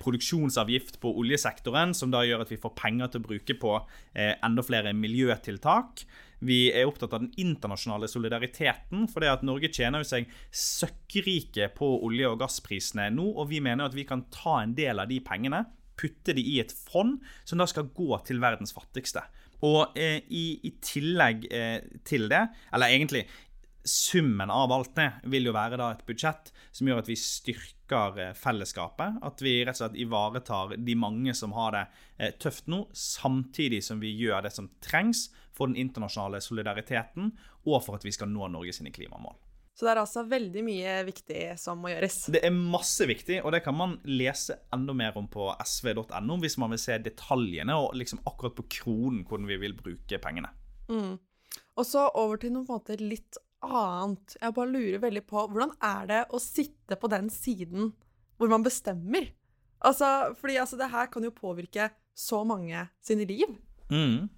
produksjonsavgift 0.00 1.00
på 1.02 1.10
oljesektoren, 1.18 1.94
som 1.96 2.12
da 2.12 2.22
gjør 2.26 2.44
at 2.44 2.52
vi 2.52 2.60
får 2.60 2.76
penger 2.78 3.10
til 3.10 3.22
å 3.22 3.26
bruke 3.26 3.56
på 3.58 3.72
enda 4.14 4.62
flere 4.62 4.92
miljøtiltak. 4.94 6.04
Vi 6.44 6.58
er 6.72 6.88
opptatt 6.88 7.14
av 7.16 7.22
den 7.24 7.32
internasjonale 7.40 8.08
solidariteten. 8.10 9.06
For 9.10 9.24
det 9.24 9.32
at 9.32 9.46
Norge 9.46 9.70
tjener 9.72 10.04
jo 10.04 10.10
seg 10.10 10.28
søkkrike 10.50 11.70
på 11.76 11.88
olje- 12.06 12.30
og 12.30 12.42
gassprisene 12.44 13.08
nå. 13.14 13.30
Og 13.32 13.48
vi 13.52 13.62
mener 13.64 13.88
at 13.88 13.96
vi 13.96 14.06
kan 14.08 14.26
ta 14.34 14.60
en 14.62 14.76
del 14.76 15.00
av 15.02 15.10
de 15.10 15.20
pengene, 15.24 15.64
putte 15.94 16.34
de 16.34 16.42
i 16.42 16.58
et 16.58 16.72
fond 16.74 17.20
som 17.46 17.60
da 17.60 17.68
skal 17.70 17.90
gå 17.94 18.10
til 18.26 18.42
verdens 18.42 18.74
fattigste. 18.74 19.22
Og 19.64 19.96
eh, 19.96 20.18
i, 20.34 20.44
i, 20.66 20.72
tillegg 20.84 21.46
eh, 21.54 21.78
til 22.04 22.26
det, 22.28 22.42
eller 22.74 22.92
egentlig 22.92 23.22
summen 23.84 24.50
av 24.50 24.72
alt 24.72 24.94
det 24.96 25.10
vil 25.30 25.48
jo 25.48 25.54
være 25.54 25.78
da 25.80 25.90
et 25.92 26.04
budsjett 26.08 26.50
som 26.72 26.88
gjør 26.88 27.02
at 27.02 27.10
vi 27.10 27.16
styrker 27.20 28.20
eh, 28.20 28.34
fellesskapet. 28.38 29.20
At 29.24 29.44
vi 29.44 29.58
rett 29.62 29.76
og 29.76 29.82
slett 29.82 30.00
ivaretar 30.00 30.76
de 30.80 30.96
mange 30.98 31.34
som 31.36 31.54
har 31.56 31.76
det 31.76 31.84
eh, 32.16 32.34
tøft 32.40 32.70
nå, 32.72 32.86
samtidig 32.96 33.82
som 33.84 34.00
vi 34.02 34.14
gjør 34.16 34.46
det 34.46 34.54
som 34.56 34.70
trengs 34.84 35.28
for 35.54 35.70
den 35.70 35.78
internasjonale 35.78 36.40
solidariteten, 36.42 37.34
og 37.68 37.82
for 37.84 37.98
at 37.98 38.06
vi 38.06 38.12
skal 38.14 38.32
nå 38.32 38.48
Norge 38.50 38.74
sine 38.74 38.92
klimamål. 38.94 39.36
Så 39.74 39.86
det 39.86 39.90
er 39.90 40.00
altså 40.04 40.22
veldig 40.30 40.62
mye 40.62 40.90
viktig 41.08 41.38
som 41.58 41.80
må 41.82 41.90
gjøres? 41.90 42.20
Det 42.30 42.44
er 42.46 42.54
masse 42.54 43.06
viktig, 43.10 43.40
og 43.42 43.50
det 43.56 43.64
kan 43.64 43.74
man 43.74 43.96
lese 44.06 44.60
enda 44.74 44.94
mer 44.94 45.16
om 45.18 45.26
på 45.30 45.48
sv.no 45.66 46.36
hvis 46.42 46.58
man 46.62 46.74
vil 46.74 46.82
se 46.82 46.98
detaljene 47.02 47.74
og 47.74 47.96
liksom 47.98 48.22
akkurat 48.22 48.54
på 48.54 48.68
kronen 48.76 49.24
hvordan 49.26 49.50
vi 49.50 49.58
vil 49.64 49.74
bruke 49.78 50.20
pengene. 50.22 50.52
Mm. 50.86 51.16
Og 51.74 51.86
så 51.88 52.06
over 52.14 52.38
til 52.38 52.54
noen 52.54 52.68
måter 52.70 53.02
litt 53.02 53.40
annet. 53.64 54.36
Jeg 54.40 54.56
bare 54.56 54.72
lurer 54.72 55.02
veldig 55.02 55.24
på 55.28 55.46
hvordan 55.50 55.74
er 55.84 56.10
det 56.10 56.20
å 56.30 56.40
sitte 56.42 56.98
på 57.00 57.10
den 57.12 57.30
siden 57.32 57.92
hvor 58.38 58.50
man 58.50 58.64
bestemmer? 58.66 59.28
Altså, 59.84 60.32
fordi 60.40 60.56
altså, 60.60 60.78
det 60.80 60.90
her 60.92 61.10
kan 61.12 61.24
jo 61.26 61.34
påvirke 61.34 61.90
så 62.14 62.42
mange 62.46 62.86
sine 63.04 63.26
liv. 63.28 63.50
Mm. 63.90 64.30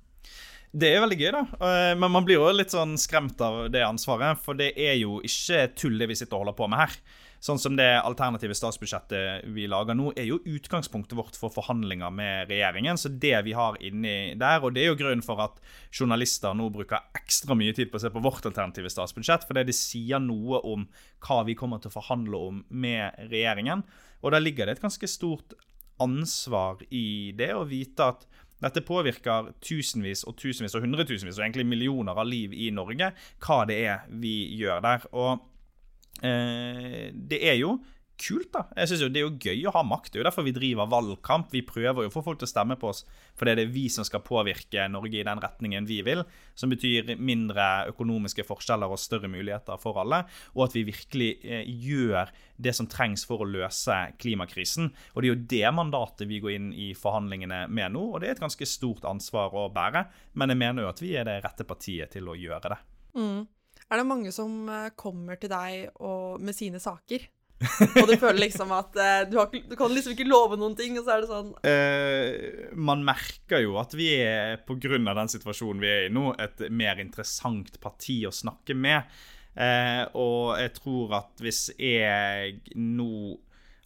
Det 0.72 0.88
er 0.92 1.02
veldig 1.04 1.18
gøy, 1.20 1.30
da. 1.34 1.44
Eh, 1.68 1.92
men 1.98 2.12
man 2.12 2.26
blir 2.26 2.40
jo 2.40 2.48
litt 2.54 2.74
sånn 2.74 2.96
skremt 3.00 3.40
av 3.44 3.66
det 3.72 3.84
ansvaret. 3.86 4.40
For 4.42 4.58
det 4.58 4.72
er 4.74 4.96
jo 5.00 5.20
ikke 5.24 5.68
tull, 5.78 5.96
det 6.00 6.10
vi 6.10 6.18
sitter 6.18 6.38
og 6.38 6.46
holder 6.46 6.58
på 6.58 6.68
med 6.72 6.84
her. 6.84 6.98
Sånn 7.46 7.60
som 7.60 7.76
det 7.78 7.88
alternative 8.00 8.56
statsbudsjettet 8.56 9.44
vi 9.54 9.66
lager 9.70 9.94
nå, 9.94 10.08
er 10.18 10.26
jo 10.26 10.40
utgangspunktet 10.48 11.14
vårt 11.18 11.36
for 11.38 11.52
forhandlinger 11.54 12.10
med 12.14 12.50
regjeringen. 12.50 12.98
Så 12.98 13.12
det 13.12 13.36
vi 13.46 13.54
har 13.56 13.76
inni 13.84 14.34
der, 14.40 14.64
og 14.64 14.74
det 14.74 14.82
er 14.82 14.90
jo 14.90 14.98
grunnen 14.98 15.24
for 15.24 15.42
at 15.44 15.60
journalister 15.94 16.56
nå 16.56 16.70
bruker 16.74 17.06
ekstra 17.18 17.56
mye 17.58 17.76
tid 17.76 17.92
på 17.92 18.00
å 18.00 18.02
se 18.02 18.10
på 18.12 18.24
vårt 18.24 18.48
alternative 18.48 18.90
statsbudsjett, 18.92 19.46
fordi 19.46 19.66
det 19.68 19.76
sier 19.76 20.22
noe 20.22 20.62
om 20.66 20.88
hva 21.26 21.42
vi 21.46 21.56
kommer 21.58 21.82
til 21.82 21.92
å 21.92 21.98
forhandle 21.98 22.42
om 22.50 22.64
med 22.72 23.28
regjeringen. 23.30 23.84
Og 24.24 24.32
da 24.32 24.42
ligger 24.42 24.66
det 24.66 24.78
et 24.78 24.86
ganske 24.86 25.10
stort 25.10 25.54
ansvar 26.02 26.82
i 26.92 27.32
det 27.36 27.52
å 27.56 27.64
vite 27.68 28.10
at 28.10 28.26
dette 28.62 28.82
påvirker 28.86 29.50
tusenvis 29.64 30.24
og 30.24 30.36
tusenvis 30.40 30.76
og 30.78 30.86
hundretusenvis 30.86 31.38
og 31.38 31.44
egentlig 31.44 31.66
millioner 31.68 32.16
av 32.16 32.28
liv 32.28 32.54
i 32.56 32.70
Norge, 32.74 33.10
hva 33.44 33.58
det 33.68 33.76
er 33.84 34.06
vi 34.22 34.36
gjør 34.56 34.80
der. 34.84 35.04
Og 35.12 36.24
eh, 36.24 37.12
det 37.12 37.42
er 37.42 37.58
jo 37.60 37.76
kult, 38.20 38.48
da. 38.54 38.64
Jeg 38.76 38.90
synes 38.90 39.02
jo 39.04 39.08
Det 39.12 39.20
er 39.20 39.26
jo 39.26 39.38
gøy 39.38 39.66
å 39.68 39.74
ha 39.76 39.82
makt. 39.86 40.10
Det 40.12 40.18
er 40.18 40.22
jo 40.22 40.26
derfor 40.28 40.46
vi 40.46 40.54
driver 40.56 40.90
valgkamp. 40.90 41.50
Vi 41.52 41.62
prøver 41.66 42.04
jo 42.06 42.10
å 42.10 42.14
få 42.14 42.22
folk 42.26 42.40
til 42.40 42.48
å 42.48 42.50
stemme 42.50 42.76
på 42.80 42.90
oss, 42.90 43.04
for 43.36 43.48
det 43.48 43.62
er 43.62 43.72
vi 43.72 43.86
som 43.92 44.06
skal 44.06 44.24
påvirke 44.24 44.88
Norge 44.92 45.20
i 45.20 45.26
den 45.26 45.42
retningen 45.42 45.88
vi 45.88 46.00
vil. 46.06 46.24
Som 46.56 46.72
betyr 46.72 47.14
mindre 47.16 47.86
økonomiske 47.92 48.46
forskjeller 48.48 48.92
og 48.92 49.00
større 49.00 49.30
muligheter 49.32 49.80
for 49.82 50.00
alle. 50.02 50.24
Og 50.54 50.66
at 50.66 50.76
vi 50.76 50.86
virkelig 50.88 51.30
eh, 51.44 51.64
gjør 51.66 52.32
det 52.56 52.72
som 52.76 52.88
trengs 52.88 53.26
for 53.28 53.44
å 53.44 53.48
løse 53.48 53.96
klimakrisen. 54.20 54.90
Og 55.14 55.20
det 55.20 55.28
er 55.28 55.34
jo 55.34 55.48
det 55.56 55.74
mandatet 55.76 56.30
vi 56.30 56.40
går 56.42 56.56
inn 56.56 56.70
i 56.72 56.92
forhandlingene 56.96 57.66
med 57.68 57.94
nå, 57.96 58.06
og 58.14 58.22
det 58.22 58.30
er 58.30 58.38
et 58.38 58.46
ganske 58.46 58.68
stort 58.68 59.04
ansvar 59.08 59.54
å 59.56 59.68
bære. 59.72 60.06
Men 60.40 60.52
jeg 60.52 60.62
mener 60.62 60.86
jo 60.86 60.92
at 60.92 61.04
vi 61.04 61.12
er 61.18 61.28
det 61.28 61.42
rette 61.44 61.68
partiet 61.68 62.16
til 62.16 62.32
å 62.32 62.38
gjøre 62.38 62.72
det. 62.72 62.80
Mm. 63.16 63.44
Er 63.86 64.00
det 64.00 64.08
mange 64.08 64.32
som 64.34 64.66
eh, 64.72 64.92
kommer 64.98 65.38
til 65.40 65.52
deg 65.52 65.92
og, 66.02 66.42
med 66.42 66.56
sine 66.56 66.80
saker? 66.82 67.28
og 68.02 68.10
du 68.10 68.18
føler 68.20 68.42
liksom 68.42 68.72
at 68.76 68.98
uh, 69.00 69.22
du, 69.30 69.38
har, 69.40 69.48
du, 69.48 69.76
kan 69.78 69.92
liksom 69.92 70.12
ikke 70.12 70.28
love 70.28 70.58
noen 70.60 70.76
ting, 70.76 70.98
og 70.98 71.06
så 71.06 71.14
er 71.14 71.22
det 71.24 71.30
sånn 71.30 71.52
uh, 71.56 72.74
Man 72.76 73.04
merker 73.06 73.62
jo 73.64 73.78
at 73.80 73.96
vi 73.96 74.10
er, 74.20 74.58
pga. 74.68 74.98
den 74.98 75.32
situasjonen 75.32 75.80
vi 75.80 75.88
er 75.88 76.08
i 76.08 76.12
nå, 76.12 76.34
et 76.42 76.66
mer 76.68 77.00
interessant 77.00 77.78
parti 77.80 78.20
å 78.28 78.34
snakke 78.34 78.76
med. 78.76 79.08
Uh, 79.56 80.04
og 80.20 80.40
jeg 80.60 80.74
tror 80.76 81.16
at 81.22 81.40
hvis 81.40 81.70
jeg 81.80 82.58
nå 82.76 83.38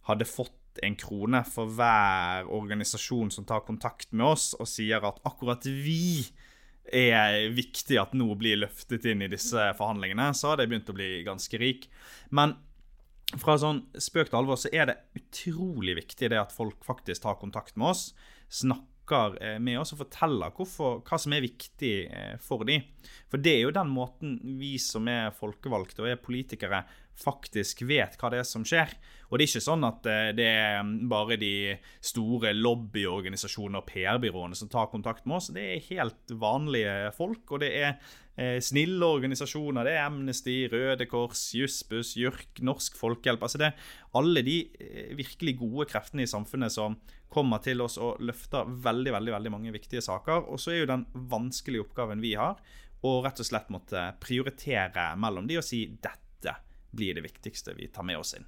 hadde 0.09 0.27
fått 0.27 0.83
en 0.83 0.95
krone 0.99 1.41
for 1.47 1.71
hver 1.71 2.47
organisasjon 2.51 3.31
som 3.31 3.47
tar 3.47 3.63
kontakt 3.67 4.11
med 4.11 4.33
oss 4.33 4.51
og 4.57 4.67
sier 4.67 5.03
at 5.07 5.19
akkurat 5.27 5.63
vi 5.67 6.27
er 6.91 7.51
viktig 7.55 7.99
at 8.01 8.15
nå 8.17 8.33
blir 8.39 8.59
løftet 8.59 9.05
inn 9.07 9.23
i 9.23 9.29
disse 9.31 9.69
forhandlingene, 9.77 10.31
så 10.35 10.51
hadde 10.51 10.65
jeg 10.65 10.73
begynt 10.73 10.91
å 10.91 10.97
bli 10.97 11.09
ganske 11.27 11.59
rik. 11.61 11.87
Men 12.35 12.57
fra 13.39 13.57
sånn 13.59 13.83
spøk 13.95 14.31
til 14.31 14.39
alvor 14.41 14.59
så 14.59 14.71
er 14.75 14.89
det 14.89 14.99
utrolig 15.19 15.95
viktig 16.01 16.31
det 16.31 16.39
at 16.41 16.55
folk 16.55 16.83
faktisk 16.85 17.23
tar 17.23 17.39
kontakt 17.39 17.77
med 17.79 17.91
oss. 17.93 18.09
Snakker 18.51 19.37
eh, 19.43 19.59
med 19.63 19.79
oss 19.81 19.93
og 19.95 20.01
forteller 20.03 20.53
hvorfor, 20.55 20.99
hva 21.07 21.19
som 21.21 21.35
er 21.35 21.45
viktig 21.45 21.93
eh, 22.07 22.33
for 22.43 22.65
dem. 22.67 22.83
For 23.31 23.41
det 23.41 23.55
er 23.57 23.63
jo 23.65 23.75
den 23.75 23.93
måten 23.93 24.35
vi 24.59 24.73
som 24.81 25.07
er 25.11 25.31
folkevalgte 25.37 26.03
og 26.03 26.11
er 26.11 26.21
politikere, 26.21 26.83
faktisk 27.21 27.83
vet 27.85 28.15
hva 28.17 28.31
det 28.33 28.41
er 28.41 28.47
som 28.47 28.63
skjer. 28.67 28.93
Og 29.29 29.37
det 29.37 29.45
er 29.45 29.51
ikke 29.51 29.63
sånn 29.63 29.85
at 29.87 30.07
eh, 30.09 30.31
det 30.35 30.47
er 30.47 30.91
bare 31.11 31.39
de 31.39 31.53
store 32.03 32.55
lobbyorganisasjonene 32.57 33.83
og 33.83 33.87
PR-byråene 33.87 34.57
som 34.57 34.71
tar 34.71 34.91
kontakt 34.91 35.27
med 35.27 35.39
oss. 35.39 35.51
Det 35.55 35.67
er 35.75 35.87
helt 35.91 36.35
vanlige 36.41 37.13
folk, 37.15 37.45
og 37.51 37.63
det 37.63 37.71
er 37.79 37.95
snille 38.63 39.05
organisasjoner. 39.05 39.85
Det 39.87 39.95
er 39.95 40.05
Amnesty, 40.05 40.55
Røde 40.71 41.07
Kors, 41.09 41.43
Jussbuss, 41.57 42.13
JURK, 42.19 42.61
Norsk 42.65 42.95
Folkehjelp. 42.99 43.43
Altså 43.45 43.61
det 43.61 43.71
er 43.71 43.89
alle 44.17 44.43
de 44.45 44.57
eh, 44.79 45.11
virkelig 45.17 45.57
gode 45.59 45.87
kreftene 45.91 46.25
i 46.25 46.31
samfunnet 46.31 46.73
som 46.73 46.97
kommer 47.31 47.61
til 47.63 47.83
oss 47.83 47.97
og 48.01 48.19
løfter 48.23 48.67
veldig, 48.67 49.13
veldig, 49.15 49.35
veldig 49.37 49.53
mange 49.53 49.73
viktige 49.75 50.03
saker. 50.05 50.47
Og 50.51 50.59
så 50.61 50.73
er 50.73 50.81
jo 50.81 50.91
den 50.91 51.05
vanskelige 51.31 51.85
oppgaven 51.85 52.23
vi 52.23 52.35
har, 52.39 52.59
å 53.01 53.15
rett 53.25 53.41
og 53.41 53.47
slett 53.47 53.71
måtte 53.73 54.03
prioritere 54.21 55.11
mellom 55.17 55.47
de 55.49 55.57
og 55.61 55.65
si 55.65 55.85
dette 55.95 56.53
blir 56.91 57.17
det 57.17 57.25
viktigste 57.25 57.73
vi 57.77 57.89
tar 57.93 58.05
med 58.05 58.19
oss 58.21 58.35
inn. 58.37 58.45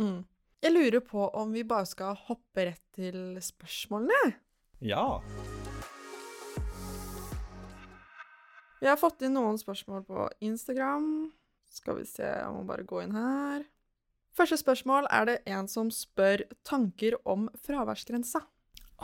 Mm. 0.00 0.18
Jeg 0.64 0.74
lurer 0.74 1.02
på 1.06 1.28
om 1.38 1.52
vi 1.54 1.62
bare 1.68 1.86
skal 1.86 2.18
hoppe 2.26 2.66
rett 2.70 2.82
til 2.96 3.38
spørsmålene? 3.44 4.34
Ja. 4.82 5.20
Vi 8.80 8.86
har 8.86 8.98
fått 9.00 9.24
inn 9.26 9.34
noen 9.34 9.58
spørsmål 9.58 10.04
på 10.06 10.28
Instagram. 10.44 11.32
Skal 11.68 11.98
vi 11.98 12.06
se, 12.08 12.26
jeg 12.26 12.52
må 12.54 12.62
bare 12.68 12.86
gå 12.86 13.02
inn 13.02 13.16
her. 13.16 13.64
Første 14.38 14.58
spørsmål 14.60 15.08
er 15.10 15.26
det 15.26 15.36
en 15.50 15.66
som 15.70 15.90
spør 15.90 16.44
tanker 16.66 17.16
om 17.28 17.48
fraværsgrensa. 17.66 18.44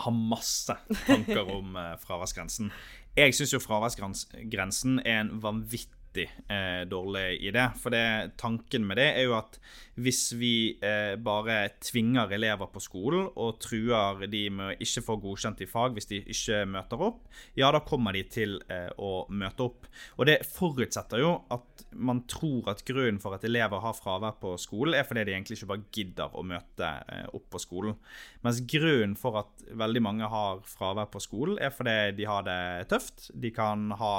Har 0.04 0.14
masse 0.14 0.76
tanker 1.06 1.42
om 1.50 1.74
eh, 1.78 1.96
fraværsgrensen. 2.02 2.70
Jeg 3.18 3.34
syns 3.34 3.54
jo 3.54 3.62
fraværsgrensen 3.62 5.00
er 5.02 5.20
en 5.24 5.36
vanvittig 5.42 6.03
vanvittig 6.14 6.30
eh, 6.48 6.88
dårlig 6.88 7.40
idé. 7.42 7.70
For 7.80 7.90
det, 7.90 8.36
tanken 8.36 8.86
med 8.86 8.96
det 8.96 9.14
er 9.18 9.24
jo 9.26 9.36
at 9.36 9.58
hvis 9.94 10.32
vi 10.34 10.78
eh, 10.82 11.14
bare 11.16 11.76
tvinger 11.78 12.32
elever 12.34 12.66
på 12.66 12.80
skolen 12.82 13.28
og 13.36 13.60
truer 13.62 14.26
de 14.26 14.50
med 14.50 14.72
å 14.72 14.78
ikke 14.82 15.04
få 15.06 15.16
godkjent 15.22 15.62
i 15.62 15.68
fag 15.70 15.94
hvis 15.94 16.08
de 16.10 16.18
ikke 16.18 16.64
møter 16.66 17.00
opp, 17.00 17.28
ja, 17.54 17.70
da 17.70 17.80
kommer 17.86 18.12
de 18.14 18.24
til 18.26 18.58
eh, 18.68 18.90
å 18.98 19.26
møte 19.30 19.68
opp. 19.68 19.86
Og 20.18 20.26
det 20.26 20.40
forutsetter 20.46 21.22
jo 21.22 21.36
at 21.54 21.84
man 21.94 22.24
tror 22.26 22.72
at 22.72 22.82
grunnen 22.86 23.20
for 23.22 23.36
at 23.36 23.46
elever 23.46 23.82
har 23.84 23.94
fravær 23.94 24.38
på 24.40 24.56
skolen, 24.58 24.96
er 24.98 25.06
fordi 25.06 25.26
de 25.28 25.36
egentlig 25.36 25.60
ikke 25.60 25.70
bare 25.70 25.86
gidder 25.94 26.34
å 26.34 26.42
møte 26.46 26.90
eh, 27.14 27.28
opp 27.30 27.46
på 27.54 27.62
skolen. 27.62 27.94
Mens 28.42 28.62
grunnen 28.66 29.14
for 29.18 29.44
at 29.44 29.68
veldig 29.70 30.02
mange 30.02 30.30
har 30.30 30.64
fravær 30.66 31.06
på 31.12 31.22
skolen, 31.22 31.60
er 31.62 31.70
fordi 31.74 32.16
de 32.18 32.26
har 32.28 32.42
det 32.46 32.90
tøft. 32.90 33.30
De 33.30 33.54
kan 33.54 33.92
ha 34.00 34.14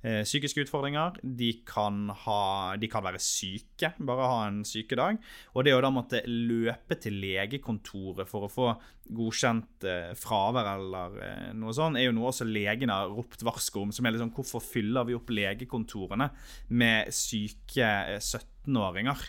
psykiske 0.00 0.64
utfordringer. 0.64 1.18
De 1.22 1.50
kan, 1.68 2.06
ha, 2.24 2.40
de 2.80 2.88
kan, 2.90 3.04
være 3.04 3.20
syke, 3.20 3.92
bare 3.98 4.30
ha 4.30 4.38
en 4.48 4.62
sykedag. 4.64 5.20
Og 5.54 5.66
det 5.66 5.74
å 5.76 5.82
da 5.84 5.90
måtte 5.92 6.22
løpe 6.26 6.96
til 7.00 7.18
legekontoret 7.20 8.28
for 8.28 8.46
å 8.46 8.52
få 8.52 8.70
godkjent 9.10 9.86
eh, 9.88 10.12
fravær 10.18 10.68
eller 10.76 11.16
eh, 11.24 11.48
noe 11.58 11.74
sånt, 11.76 11.98
er 11.98 12.08
jo 12.08 12.14
noe 12.16 12.30
også 12.30 12.46
legene 12.48 12.96
har 12.96 13.12
ropt 13.12 13.44
varsko 13.46 13.84
om. 13.86 13.94
som 13.94 14.06
er 14.06 14.16
liksom, 14.16 14.32
Hvorfor 14.36 14.62
fyller 14.64 15.08
vi 15.08 15.16
opp 15.18 15.32
legekontorene 15.34 16.30
med 16.70 17.10
syke 17.14 17.90
17-åringer? 18.18 19.26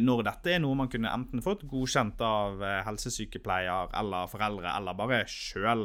når 0.00 0.22
dette 0.24 0.54
er 0.54 0.60
noe 0.62 0.76
man 0.78 0.88
kunne 0.88 1.10
enten 1.12 1.42
fått 1.44 1.66
godkjent 1.68 2.22
av 2.24 2.62
helsesykepleier 2.86 3.92
eller 4.00 4.30
foreldre, 4.30 4.70
eller 4.72 4.96
bare 4.96 5.18
sjøl. 5.28 5.84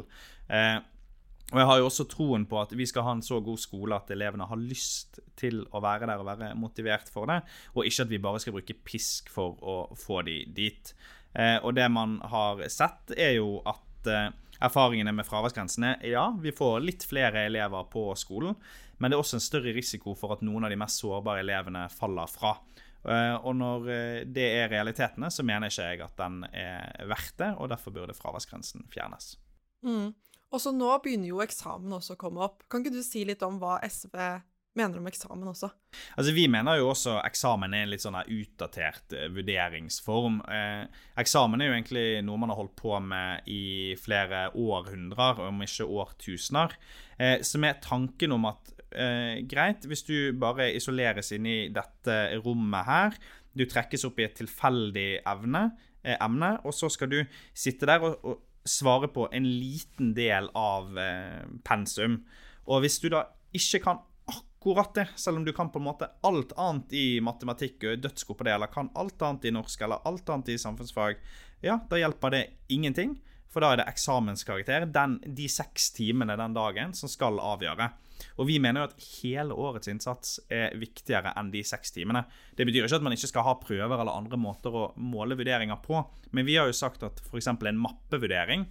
Og 1.51 1.59
jeg 1.59 1.67
har 1.67 1.79
jo 1.81 1.87
også 1.89 2.05
troen 2.07 2.45
på 2.47 2.59
at 2.61 2.71
vi 2.77 2.85
skal 2.87 3.03
ha 3.07 3.15
en 3.17 3.23
så 3.25 3.41
god 3.43 3.59
skole 3.59 3.97
at 3.97 4.11
elevene 4.13 4.47
har 4.47 4.59
lyst 4.59 5.19
til 5.39 5.65
å 5.75 5.81
være 5.83 6.07
der 6.07 6.21
og 6.21 6.29
være 6.29 6.51
motivert 6.59 7.11
for 7.11 7.27
det, 7.27 7.41
og 7.75 7.87
ikke 7.87 8.05
at 8.05 8.13
vi 8.13 8.21
bare 8.23 8.43
skal 8.43 8.55
bruke 8.55 8.77
pisk 8.87 9.31
for 9.33 9.57
å 9.59 9.75
få 9.99 10.21
de 10.27 10.37
dit. 10.55 10.93
Eh, 11.33 11.57
og 11.59 11.75
det 11.75 11.89
man 11.91 12.19
har 12.31 12.63
sett, 12.71 13.11
er 13.17 13.35
jo 13.39 13.59
at 13.67 14.07
eh, 14.11 14.29
erfaringene 14.61 15.13
med 15.15 15.27
fraværsgrensene 15.27 15.97
Ja, 16.07 16.29
vi 16.39 16.53
får 16.55 16.79
litt 16.85 17.05
flere 17.07 17.47
elever 17.49 17.87
på 17.91 18.09
skolen, 18.19 18.55
men 19.01 19.11
det 19.11 19.17
er 19.17 19.23
også 19.23 19.39
en 19.39 19.43
større 19.43 19.75
risiko 19.75 20.15
for 20.15 20.35
at 20.35 20.43
noen 20.45 20.67
av 20.67 20.71
de 20.71 20.79
mest 20.79 21.01
sårbare 21.01 21.43
elevene 21.43 21.87
faller 21.91 22.31
fra. 22.31 22.55
Eh, 23.01 23.35
og 23.41 23.55
når 23.57 23.87
eh, 23.89 24.17
det 24.29 24.47
er 24.59 24.71
realitetene, 24.71 25.31
så 25.33 25.45
mener 25.47 25.71
ikke 25.71 25.87
jeg 25.89 26.03
at 26.05 26.19
den 26.21 26.43
er 26.51 27.07
verdt 27.09 27.39
det, 27.41 27.53
og 27.57 27.71
derfor 27.73 27.95
burde 27.95 28.17
fraværsgrensen 28.17 28.85
fjernes. 28.93 29.33
Mm. 29.85 30.13
Og 30.51 30.59
så 30.59 30.73
nå 30.75 30.91
begynner 31.03 31.31
jo 31.31 31.43
eksamen 31.43 31.93
også 31.95 32.17
å 32.17 32.21
komme 32.21 32.43
opp. 32.43 32.65
Kan 32.69 32.83
ikke 32.83 32.97
du 32.97 33.03
si 33.05 33.23
litt 33.27 33.43
om 33.47 33.59
hva 33.61 33.77
SV 33.87 34.17
mener 34.77 34.99
om 34.99 35.07
eksamen 35.07 35.49
også? 35.51 35.69
Altså, 36.15 36.33
Vi 36.35 36.47
mener 36.51 36.79
jo 36.79 36.89
også 36.91 37.17
eksamen 37.23 37.73
er 37.75 37.85
en 37.85 37.91
litt 37.91 38.03
sånn 38.03 38.19
utdatert 38.19 39.15
uh, 39.15 39.27
vurderingsform. 39.35 40.41
Eh, 40.47 41.01
eksamen 41.19 41.61
er 41.61 41.71
jo 41.71 41.77
egentlig 41.77 42.05
noe 42.27 42.39
man 42.39 42.53
har 42.53 42.61
holdt 42.61 42.77
på 42.79 42.93
med 43.03 43.47
i 43.51 43.95
flere 43.99 44.49
århundrer, 44.55 45.43
om 45.47 45.63
ikke 45.65 45.87
årtusener. 45.87 46.77
Eh, 47.19 47.39
som 47.47 47.67
er 47.67 47.81
tanken 47.83 48.35
om 48.37 48.47
at 48.51 48.73
eh, 48.91 49.43
greit, 49.47 49.87
hvis 49.87 50.05
du 50.07 50.15
bare 50.39 50.71
isoleres 50.75 51.31
inn 51.35 51.47
i 51.47 51.59
dette 51.73 52.21
rommet 52.45 52.87
her, 52.87 53.19
du 53.51 53.65
trekkes 53.67 54.05
opp 54.07 54.19
i 54.21 54.27
et 54.29 54.37
tilfeldig 54.39 55.09
evne, 55.27 55.65
eh, 56.03 56.15
emne, 56.15 56.55
og 56.63 56.75
så 56.75 56.89
skal 56.91 57.11
du 57.11 57.19
sitte 57.51 57.89
der 57.89 58.03
og, 58.07 58.23
og 58.23 58.47
svare 58.67 59.09
på 59.11 59.27
en 59.33 59.47
liten 59.47 60.13
del 60.17 60.49
av 60.57 60.97
eh, 60.99 61.43
pensum. 61.67 62.21
Og 62.69 62.83
hvis 62.83 62.99
du 63.01 63.09
da 63.13 63.25
ikke 63.57 63.81
kan 63.83 64.01
akkurat 64.31 64.93
det, 64.95 65.07
selv 65.17 65.41
om 65.41 65.45
du 65.45 65.53
kan 65.53 65.71
på 65.73 65.81
en 65.81 65.87
måte 65.87 66.09
alt 66.27 66.53
annet 66.59 66.93
i 66.93 67.05
matematikk 67.23 67.81
og 67.81 67.95
er 67.95 68.03
dødsgod 68.03 68.37
på 68.37 68.45
det, 68.45 68.53
eller 68.53 68.71
kan 68.71 68.91
alt 68.95 69.21
annet 69.25 69.49
i 69.49 69.55
norsk 69.55 69.81
eller 69.81 70.05
alt 70.05 70.29
annet 70.29 70.53
i 70.53 70.59
samfunnsfag, 70.61 71.17
ja, 71.65 71.79
da 71.89 71.97
hjelper 71.97 72.35
det 72.35 72.43
ingenting. 72.69 73.17
For 73.51 73.63
da 73.63 73.73
er 73.73 73.81
det 73.81 73.89
eksamenskarakter 73.91 74.85
den, 74.93 75.17
de 75.25 75.49
seks 75.51 75.89
timene 75.97 76.37
den 76.39 76.53
dagen 76.55 76.93
som 76.95 77.11
skal 77.11 77.41
avgjøre. 77.43 77.89
Og 78.39 78.47
vi 78.49 78.59
mener 78.61 78.81
jo 78.81 78.87
at 78.89 79.05
hele 79.21 79.53
årets 79.57 79.89
innsats 79.91 80.39
er 80.51 80.75
viktigere 80.79 81.33
enn 81.39 81.51
de 81.53 81.63
seks 81.65 81.93
timene. 81.95 82.23
Det 82.57 82.65
betyr 82.67 82.85
ikke 82.85 82.99
at 82.99 83.05
man 83.05 83.15
ikke 83.15 83.31
skal 83.31 83.47
ha 83.47 83.53
prøver 83.61 83.97
eller 83.97 84.13
andre 84.13 84.37
måter 84.39 84.71
å 84.75 84.93
måle 85.01 85.37
vurderinger 85.39 85.79
på, 85.83 85.95
men 86.35 86.47
vi 86.47 86.57
har 86.59 86.65
jo 86.69 86.75
sagt 86.77 87.03
at 87.07 87.21
f.eks. 87.25 87.47
en 87.51 87.81
mappevurdering, 87.81 88.61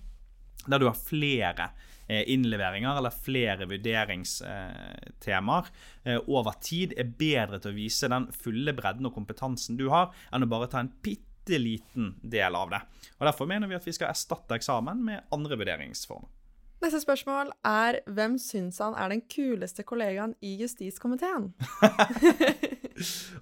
der 0.67 0.79
du 0.81 0.87
har 0.89 0.99
flere 0.99 1.71
eh, 2.07 2.25
innleveringer 2.35 2.99
eller 3.01 3.11
flere 3.15 3.67
vurderingstemaer 3.71 5.65
eh, 6.05 6.21
over 6.27 6.53
tid, 6.63 6.93
er 6.99 7.15
bedre 7.19 7.59
til 7.61 7.71
å 7.73 7.79
vise 7.79 8.09
den 8.13 8.29
fulle 8.35 8.73
bredden 8.77 9.09
og 9.09 9.17
kompetansen 9.17 9.79
du 9.81 9.89
har, 9.93 10.07
enn 10.31 10.45
å 10.45 10.53
bare 10.53 10.71
ta 10.73 10.79
en 10.85 10.95
bitte 11.01 11.59
liten 11.59 12.15
del 12.23 12.55
av 12.55 12.69
det. 12.75 12.83
Og 13.19 13.27
Derfor 13.29 13.47
mener 13.49 13.67
vi 13.71 13.79
at 13.79 13.89
vi 13.89 13.97
skal 13.97 14.13
erstatte 14.13 14.55
eksamen 14.61 14.99
med 15.07 15.25
andre 15.35 15.57
vurderingsformer. 15.61 16.40
Neste 16.81 17.01
spørsmål 17.03 17.51
er 17.69 17.99
hvem 18.09 18.39
syns 18.41 18.79
han 18.81 18.95
er 18.97 19.11
den 19.13 19.21
kuleste 19.29 19.85
kollegaen 19.85 20.33
i 20.41 20.55
justiskomiteen? 20.63 21.51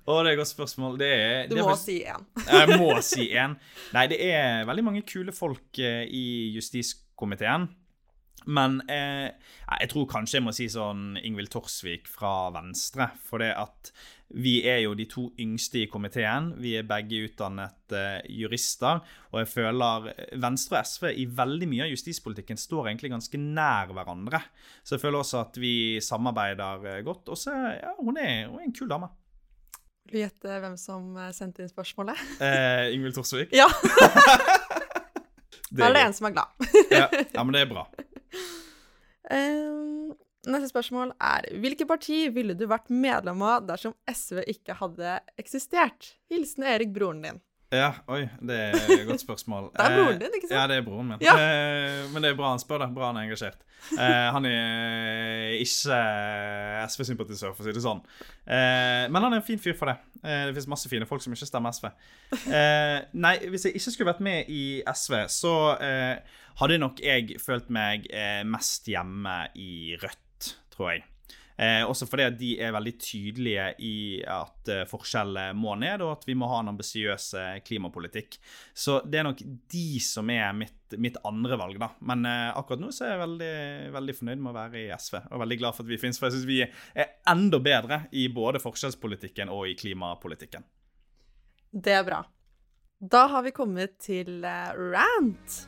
Å, 0.09 0.17
det 0.23 0.31
er 0.31 0.33
et 0.33 0.39
godt 0.41 0.51
spørsmål. 0.51 0.97
Det 0.99 1.11
er, 1.15 1.47
Du 1.47 1.55
det 1.55 1.63
er 1.63 1.69
må 1.69 1.77
si 1.79 1.99
én. 2.03 2.25
Jeg 2.49 2.79
må 2.81 2.89
si 3.05 3.29
én. 3.31 3.55
Nei, 3.95 4.07
det 4.11 4.19
er 4.27 4.67
veldig 4.67 4.85
mange 4.87 5.05
kule 5.07 5.35
folk 5.35 5.79
eh, 5.83 6.03
i 6.11 6.25
justiskomiteen. 6.57 7.69
Men 8.47 8.79
eh, 8.89 9.33
jeg 9.81 9.91
tror 9.93 10.07
kanskje 10.09 10.39
jeg 10.39 10.47
må 10.47 10.55
si 10.57 10.69
sånn 10.73 11.19
Ingvild 11.21 11.51
Torsvik 11.53 12.09
fra 12.09 12.51
Venstre. 12.55 13.11
For 13.27 13.43
det 13.43 13.51
at 13.59 13.93
vi 14.37 14.59
er 14.69 14.83
jo 14.83 14.93
de 14.97 15.07
to 15.09 15.23
yngste 15.41 15.83
i 15.83 15.87
komiteen. 15.89 16.51
Vi 16.61 16.75
er 16.77 16.89
begge 16.89 17.23
utdannet 17.25 17.95
eh, 17.97 18.19
jurister. 18.41 19.01
Og 19.33 19.41
jeg 19.43 19.51
føler 19.55 20.11
Venstre 20.41 20.83
og 20.83 20.91
SV 20.91 21.07
i 21.23 21.25
veldig 21.39 21.69
mye 21.71 21.87
av 21.87 21.95
justispolitikken 21.95 22.61
står 22.61 22.91
egentlig 22.91 23.13
ganske 23.15 23.41
nær 23.41 23.95
hverandre. 23.97 24.43
Så 24.85 24.97
jeg 24.97 25.05
føler 25.07 25.23
også 25.23 25.41
at 25.47 25.57
vi 25.61 25.73
samarbeider 26.05 26.85
eh, 26.93 27.01
godt. 27.07 27.33
Og 27.33 27.41
så 27.41 27.57
ja, 27.79 27.95
hun 28.03 28.21
er, 28.21 28.47
hun 28.53 28.61
er 28.61 28.69
en 28.69 28.77
kul 28.77 28.93
dame. 28.93 29.09
Vil 30.09 30.21
du 30.21 30.25
gjette 30.25 30.61
hvem 30.65 30.77
som 30.81 31.17
eh, 31.21 31.33
sendte 31.37 31.65
inn 31.65 31.73
spørsmålet? 31.73 32.21
Eh, 32.45 32.95
Ingvild 32.97 33.17
Torsvik. 33.17 33.53
Ja, 33.61 33.69
Det 35.69 35.85
er 35.85 35.93
det 35.93 36.01
en 36.01 36.15
som 36.17 36.27
er 36.29 36.33
glad. 36.33 36.69
ja, 36.89 37.09
ja, 37.13 37.43
men 37.45 37.53
det 37.53 37.61
er 37.61 37.69
bra. 37.69 37.83
Ehm, 39.31 40.15
neste 40.49 40.71
spørsmål 40.71 41.13
er 41.21 41.49
Hvilket 41.61 41.89
parti 41.91 42.21
ville 42.33 42.55
du 42.57 42.65
vært 42.71 42.89
medlem 42.89 43.43
av 43.45 43.67
dersom 43.69 43.97
SV 44.09 44.43
ikke 44.55 44.79
hadde 44.81 45.19
eksistert? 45.41 46.15
Hilsen 46.33 46.65
Erik, 46.65 46.95
broren 46.95 47.25
din. 47.25 47.43
Ja, 47.75 47.91
oi, 48.09 48.23
det 48.41 48.55
er 48.57 48.77
et 48.95 49.03
godt 49.11 49.21
spørsmål. 49.21 49.67
Det 49.75 49.85
er 49.85 49.97
broren 49.99 50.15
Eh, 50.15 50.21
din, 50.23 50.37
ikke 50.39 50.49
sant? 50.49 50.55
Ja, 50.57 50.67
det 50.71 50.77
er 50.81 50.85
broren 50.87 51.09
min. 51.11 51.19
Ja. 51.21 51.35
Eh, 51.37 52.07
men 52.15 52.25
det 52.25 52.31
er 52.33 52.39
bra 52.39 52.53
han 52.55 52.63
spør, 52.63 52.79
da. 52.81 52.87
Bra 52.97 53.11
han 53.11 53.19
er 53.21 53.27
engasjert. 53.27 53.59
Eh, 53.93 54.29
han 54.33 54.47
er 54.49 55.53
ikke 55.61 55.99
SV-sympatisør, 56.89 57.53
for 57.53 57.63
å 57.63 57.69
si 57.69 57.75
det 57.77 57.83
sånn. 57.85 58.01
Men 58.49 59.21
han 59.21 59.33
er 59.35 59.43
en 59.43 59.45
fin 59.47 59.61
fyr 59.61 59.77
for 59.77 59.93
det. 59.93 59.99
Det 60.25 60.55
fins 60.57 60.71
masse 60.73 60.89
fine 60.91 61.07
folk 61.07 61.23
som 61.23 61.35
ikke 61.37 61.47
stemmer 61.51 61.77
SV. 61.77 61.91
Nei, 63.21 63.35
hvis 63.53 63.69
jeg 63.69 63.77
ikke 63.77 63.93
skulle 63.95 64.11
vært 64.15 64.25
med 64.25 64.49
i 64.51 64.63
SV, 64.89 65.19
så 65.31 65.53
hadde 66.59 66.81
nok 66.83 67.05
jeg 67.05 67.37
følt 67.45 67.69
meg 67.71 68.09
mest 68.49 68.89
hjemme 68.91 69.37
i 69.61 69.95
Rødt, 70.01 70.55
tror 70.75 70.95
jeg. 70.97 71.05
Eh, 71.59 71.83
også 71.83 72.07
fordi 72.07 72.27
at 72.29 72.37
de 72.39 72.53
er 72.63 72.75
veldig 72.75 72.95
tydelige 73.03 73.65
i 73.83 73.95
at 74.23 74.71
eh, 74.71 74.85
forskjellene 74.87 75.57
må 75.59 75.75
ned, 75.81 76.05
og 76.07 76.13
at 76.15 76.27
vi 76.29 76.37
må 76.39 76.47
ha 76.53 76.61
en 76.63 76.71
ambisiøs 76.71 77.27
eh, 77.41 77.57
klimapolitikk. 77.67 78.39
Så 78.71 79.01
det 79.03 79.19
er 79.19 79.27
nok 79.27 79.43
de 79.43 79.89
som 80.05 80.31
er 80.31 80.55
mitt, 80.55 80.79
mitt 81.03 81.19
andre 81.27 81.59
valg, 81.59 81.81
da. 81.83 81.91
Men 82.07 82.23
eh, 82.31 82.53
akkurat 82.55 82.85
nå 82.85 82.93
så 82.95 83.09
er 83.09 83.15
jeg 83.15 83.25
veldig, 83.25 83.53
veldig 83.99 84.17
fornøyd 84.21 84.45
med 84.45 84.53
å 84.53 84.57
være 84.61 84.85
i 84.85 84.89
SV, 84.95 85.21
og 85.27 85.45
veldig 85.45 85.61
glad 85.65 85.77
for 85.77 85.87
at 85.87 85.93
vi 85.93 86.01
finnes, 86.01 86.23
for 86.23 86.31
jeg 86.31 86.39
syns 86.39 86.49
vi 86.49 86.63
er 86.65 87.15
enda 87.35 87.63
bedre 87.63 88.05
i 88.15 88.29
både 88.33 88.63
forskjellspolitikken 88.63 89.51
og 89.53 89.67
i 89.73 89.77
klimapolitikken. 89.79 90.67
Det 91.75 91.93
er 91.93 92.07
bra. 92.07 92.23
Da 92.99 93.27
har 93.31 93.45
vi 93.47 93.55
kommet 93.55 93.99
til 94.03 94.43
eh, 94.47 94.73
rant. 94.95 95.59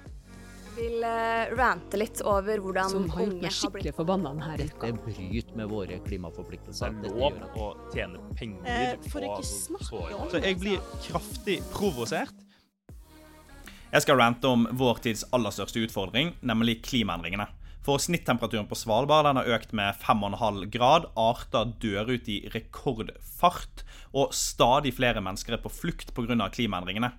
Vil 0.76 1.04
uh, 1.04 1.50
rante 1.58 1.98
litt 2.00 2.20
over 2.26 2.60
hvordan 2.62 2.90
som 2.92 3.06
har 3.14 3.24
gjort 3.26 3.42
meg 3.42 3.54
skikkelig 3.56 3.92
forbanna 3.96 4.32
denne 4.34 4.56
Dette 4.60 4.76
uka. 4.76 4.92
bryter 5.06 5.56
med 5.56 5.68
våre 5.70 5.98
klimaforpliktelser. 6.06 6.96
Det 7.02 7.10
er 7.10 7.16
lov 7.16 7.40
å 7.56 7.70
tjene 7.94 8.20
penger 8.38 8.66
Eh, 8.66 9.08
for 9.10 9.20
ikke 9.26 9.46
snakke 9.46 9.88
så- 9.88 10.20
om- 10.20 10.30
Så 10.30 10.42
jeg 10.42 10.58
blir 10.60 10.78
kraftig 11.06 11.62
provosert. 11.72 12.34
Jeg 13.92 14.02
skal 14.02 14.16
rante 14.16 14.44
om 14.46 14.68
vår 14.70 15.00
tids 15.02 15.24
aller 15.32 15.50
største 15.50 15.82
utfordring, 15.82 16.34
nemlig 16.42 16.82
klimaendringene. 16.82 17.48
For 17.82 17.98
snittemperaturen 17.98 18.68
på 18.68 18.76
Svalbard 18.76 19.24
den 19.24 19.36
har 19.36 19.46
økt 19.58 19.72
med 19.72 19.94
5,5 19.96 20.70
grad. 20.70 21.06
Arter 21.16 21.72
dør 21.80 22.10
ut 22.14 22.28
i 22.28 22.48
rekordfart, 22.52 23.82
og 24.14 24.30
stadig 24.36 24.92
flere 24.94 25.20
mennesker 25.20 25.54
er 25.54 25.62
på 25.64 25.70
flukt 25.72 26.12
pga. 26.14 26.50
klimaendringene. 26.50 27.12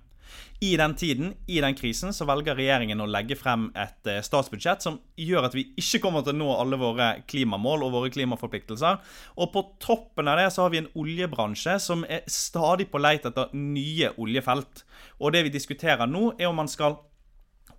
I 0.62 0.76
den 0.78 0.94
tiden, 0.94 1.32
i 1.50 1.58
den 1.60 1.74
krisen, 1.74 2.12
så 2.14 2.26
velger 2.28 2.54
regjeringen 2.54 3.02
å 3.02 3.08
legge 3.10 3.34
frem 3.38 3.66
et 3.74 4.06
eh, 4.06 4.20
statsbudsjett 4.22 4.84
som 4.84 5.00
gjør 5.18 5.48
at 5.48 5.56
vi 5.58 5.64
ikke 5.80 5.98
kommer 6.04 6.22
til 6.22 6.36
å 6.36 6.38
nå 6.38 6.50
alle 6.54 6.78
våre 6.78 7.08
klimamål 7.30 7.82
og 7.86 7.96
våre 7.96 8.12
klimaforpliktelser. 8.14 9.00
Og 9.42 9.50
på 9.54 9.64
toppen 9.82 10.30
av 10.30 10.38
det 10.38 10.50
så 10.54 10.66
har 10.66 10.74
vi 10.74 10.82
en 10.84 10.90
oljebransje 11.02 11.78
som 11.82 12.06
er 12.06 12.22
stadig 12.30 12.86
på 12.92 13.02
leit 13.02 13.26
etter 13.26 13.50
nye 13.58 14.12
oljefelt. 14.22 14.84
Og 15.18 15.34
det 15.34 15.48
vi 15.48 15.56
diskuterer 15.56 16.06
nå, 16.06 16.30
er 16.38 16.52
om 16.52 16.62
man 16.62 16.70
skal 16.70 17.00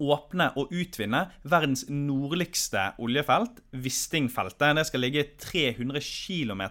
åpne 0.04 0.50
og 0.60 0.74
utvinne 0.74 1.28
verdens 1.48 1.86
nordligste 1.88 2.90
oljefelt, 3.00 3.62
Wisting-feltet. 3.72 4.76
Det 4.78 4.86
skal 4.90 5.06
ligge 5.06 5.28
300 5.40 6.04
km 6.04 6.64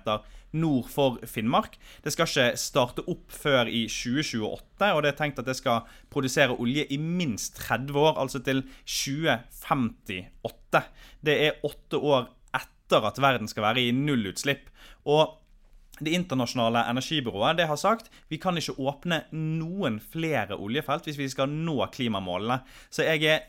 nord 0.53 0.89
for 0.93 1.19
Finnmark. 1.29 1.79
Det 2.05 2.13
skal 2.15 2.29
ikke 2.29 2.61
starte 2.61 3.05
opp 3.11 3.33
før 3.33 3.71
i 3.71 3.85
2028, 3.91 4.93
og 4.93 5.03
det 5.05 5.13
er 5.13 5.19
tenkt 5.19 5.41
at 5.43 5.49
det 5.49 5.57
skal 5.59 5.87
produsere 6.13 6.57
olje 6.59 6.87
i 6.91 6.99
minst 7.01 7.57
30 7.61 7.99
år, 7.99 8.19
altså 8.21 8.43
til 8.45 8.65
2058. 8.85 10.83
Det 11.25 11.37
er 11.49 11.61
åtte 11.67 12.01
år 12.01 12.29
etter 12.57 13.09
at 13.09 13.23
verden 13.23 13.49
skal 13.51 13.67
være 13.71 13.87
i 13.87 13.95
nullutslipp. 13.97 14.69
Og 15.09 15.39
det 16.03 16.15
internasjonale 16.17 16.83
energibyrået 16.91 17.59
det 17.61 17.69
har 17.71 17.79
sagt 17.79 18.09
vi 18.31 18.39
kan 18.41 18.57
ikke 18.59 18.75
åpne 18.81 19.23
noen 19.37 20.01
flere 20.01 20.57
oljefelt 20.57 21.07
hvis 21.07 21.21
vi 21.21 21.29
skal 21.31 21.53
nå 21.53 21.79
klimamålene. 21.95 22.63
Så 22.91 23.07
jeg 23.07 23.25
er 23.29 23.45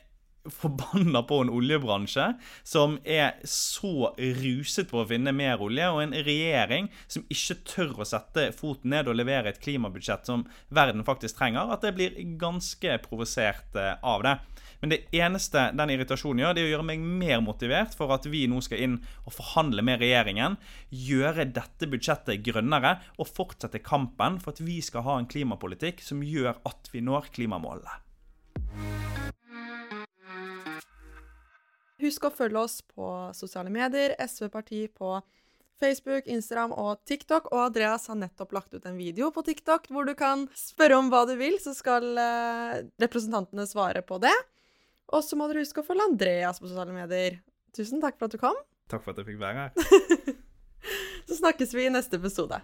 forbanna 0.52 1.24
på 1.24 1.40
en 1.42 1.52
oljebransje 1.54 2.26
som 2.68 2.98
er 3.04 3.38
så 3.48 4.12
ruset 4.18 4.90
på 4.90 5.00
å 5.02 5.08
finne 5.08 5.32
mer 5.36 5.62
olje, 5.64 5.88
og 5.88 6.02
en 6.04 6.16
regjering 6.26 6.90
som 7.08 7.26
ikke 7.32 7.62
tør 7.70 8.02
å 8.04 8.08
sette 8.08 8.50
foten 8.58 8.92
ned 8.94 9.08
og 9.08 9.18
levere 9.20 9.54
et 9.54 9.62
klimabudsjett 9.64 10.28
som 10.28 10.46
verden 10.74 11.06
faktisk 11.08 11.40
trenger, 11.40 11.72
at 11.72 11.86
jeg 11.88 11.96
blir 11.98 12.20
ganske 12.40 12.98
provosert 13.06 13.80
eh, 13.80 13.96
av 14.04 14.26
det. 14.28 14.36
Men 14.84 14.92
det 14.92 15.00
eneste 15.16 15.70
den 15.80 15.94
irritasjonen 15.94 16.42
gjør, 16.44 16.56
det 16.58 16.64
er 16.64 16.68
å 16.68 16.72
gjøre 16.74 16.88
meg 16.90 17.04
mer 17.24 17.40
motivert 17.46 17.96
for 17.96 18.12
at 18.12 18.28
vi 18.28 18.42
nå 18.52 18.60
skal 18.66 18.84
inn 18.84 18.98
og 19.24 19.32
forhandle 19.32 19.86
med 19.86 20.04
regjeringen, 20.04 20.58
gjøre 20.92 21.48
dette 21.56 21.88
budsjettet 21.88 22.44
grønnere 22.44 22.98
og 23.16 23.32
fortsette 23.32 23.80
kampen 23.80 24.42
for 24.44 24.52
at 24.52 24.60
vi 24.60 24.82
skal 24.84 25.08
ha 25.08 25.16
en 25.22 25.30
klimapolitikk 25.32 26.04
som 26.04 26.20
gjør 26.20 26.60
at 26.68 26.92
vi 26.92 27.00
når 27.06 27.32
klimamålene. 27.32 28.02
Husk 32.02 32.26
å 32.26 32.34
følge 32.34 32.64
oss 32.64 32.82
på 32.82 33.10
sosiale 33.38 33.72
medier, 33.74 34.16
SV 34.18 34.50
Parti 34.54 34.88
på 34.90 35.20
Facebook, 35.84 36.28
Instagram 36.32 36.74
og 36.80 37.04
TikTok. 37.10 37.52
Og 37.54 37.68
Andreas 37.68 38.08
har 38.10 38.20
nettopp 38.20 38.56
lagt 38.56 38.74
ut 38.74 38.86
en 38.90 38.98
video 38.98 39.30
på 39.36 39.44
TikTok 39.46 39.90
hvor 39.94 40.08
du 40.08 40.16
kan 40.18 40.48
spørre 40.58 40.98
om 41.00 41.12
hva 41.14 41.24
du 41.30 41.36
vil, 41.40 41.60
så 41.62 41.76
skal 41.78 42.10
eh, 42.18 42.84
representantene 43.04 43.68
svare 43.70 44.04
på 44.06 44.20
det. 44.24 44.36
Og 45.14 45.26
så 45.26 45.38
må 45.38 45.50
dere 45.50 45.66
huske 45.66 45.84
å 45.84 45.88
følge 45.88 46.08
Andreas 46.10 46.62
på 46.62 46.70
sosiale 46.70 46.96
medier. 46.96 47.42
Tusen 47.76 48.02
takk 48.04 48.18
for 48.18 48.30
at 48.30 48.36
du 48.36 48.42
kom. 48.42 48.58
Takk 48.92 49.06
for 49.06 49.14
at 49.14 49.22
jeg 49.22 49.34
fikk 49.34 49.44
være 49.44 49.68
her. 49.68 50.40
Så 51.28 51.40
snakkes 51.40 51.76
vi 51.76 51.88
i 51.88 51.94
neste 51.94 52.20
episode. 52.20 52.60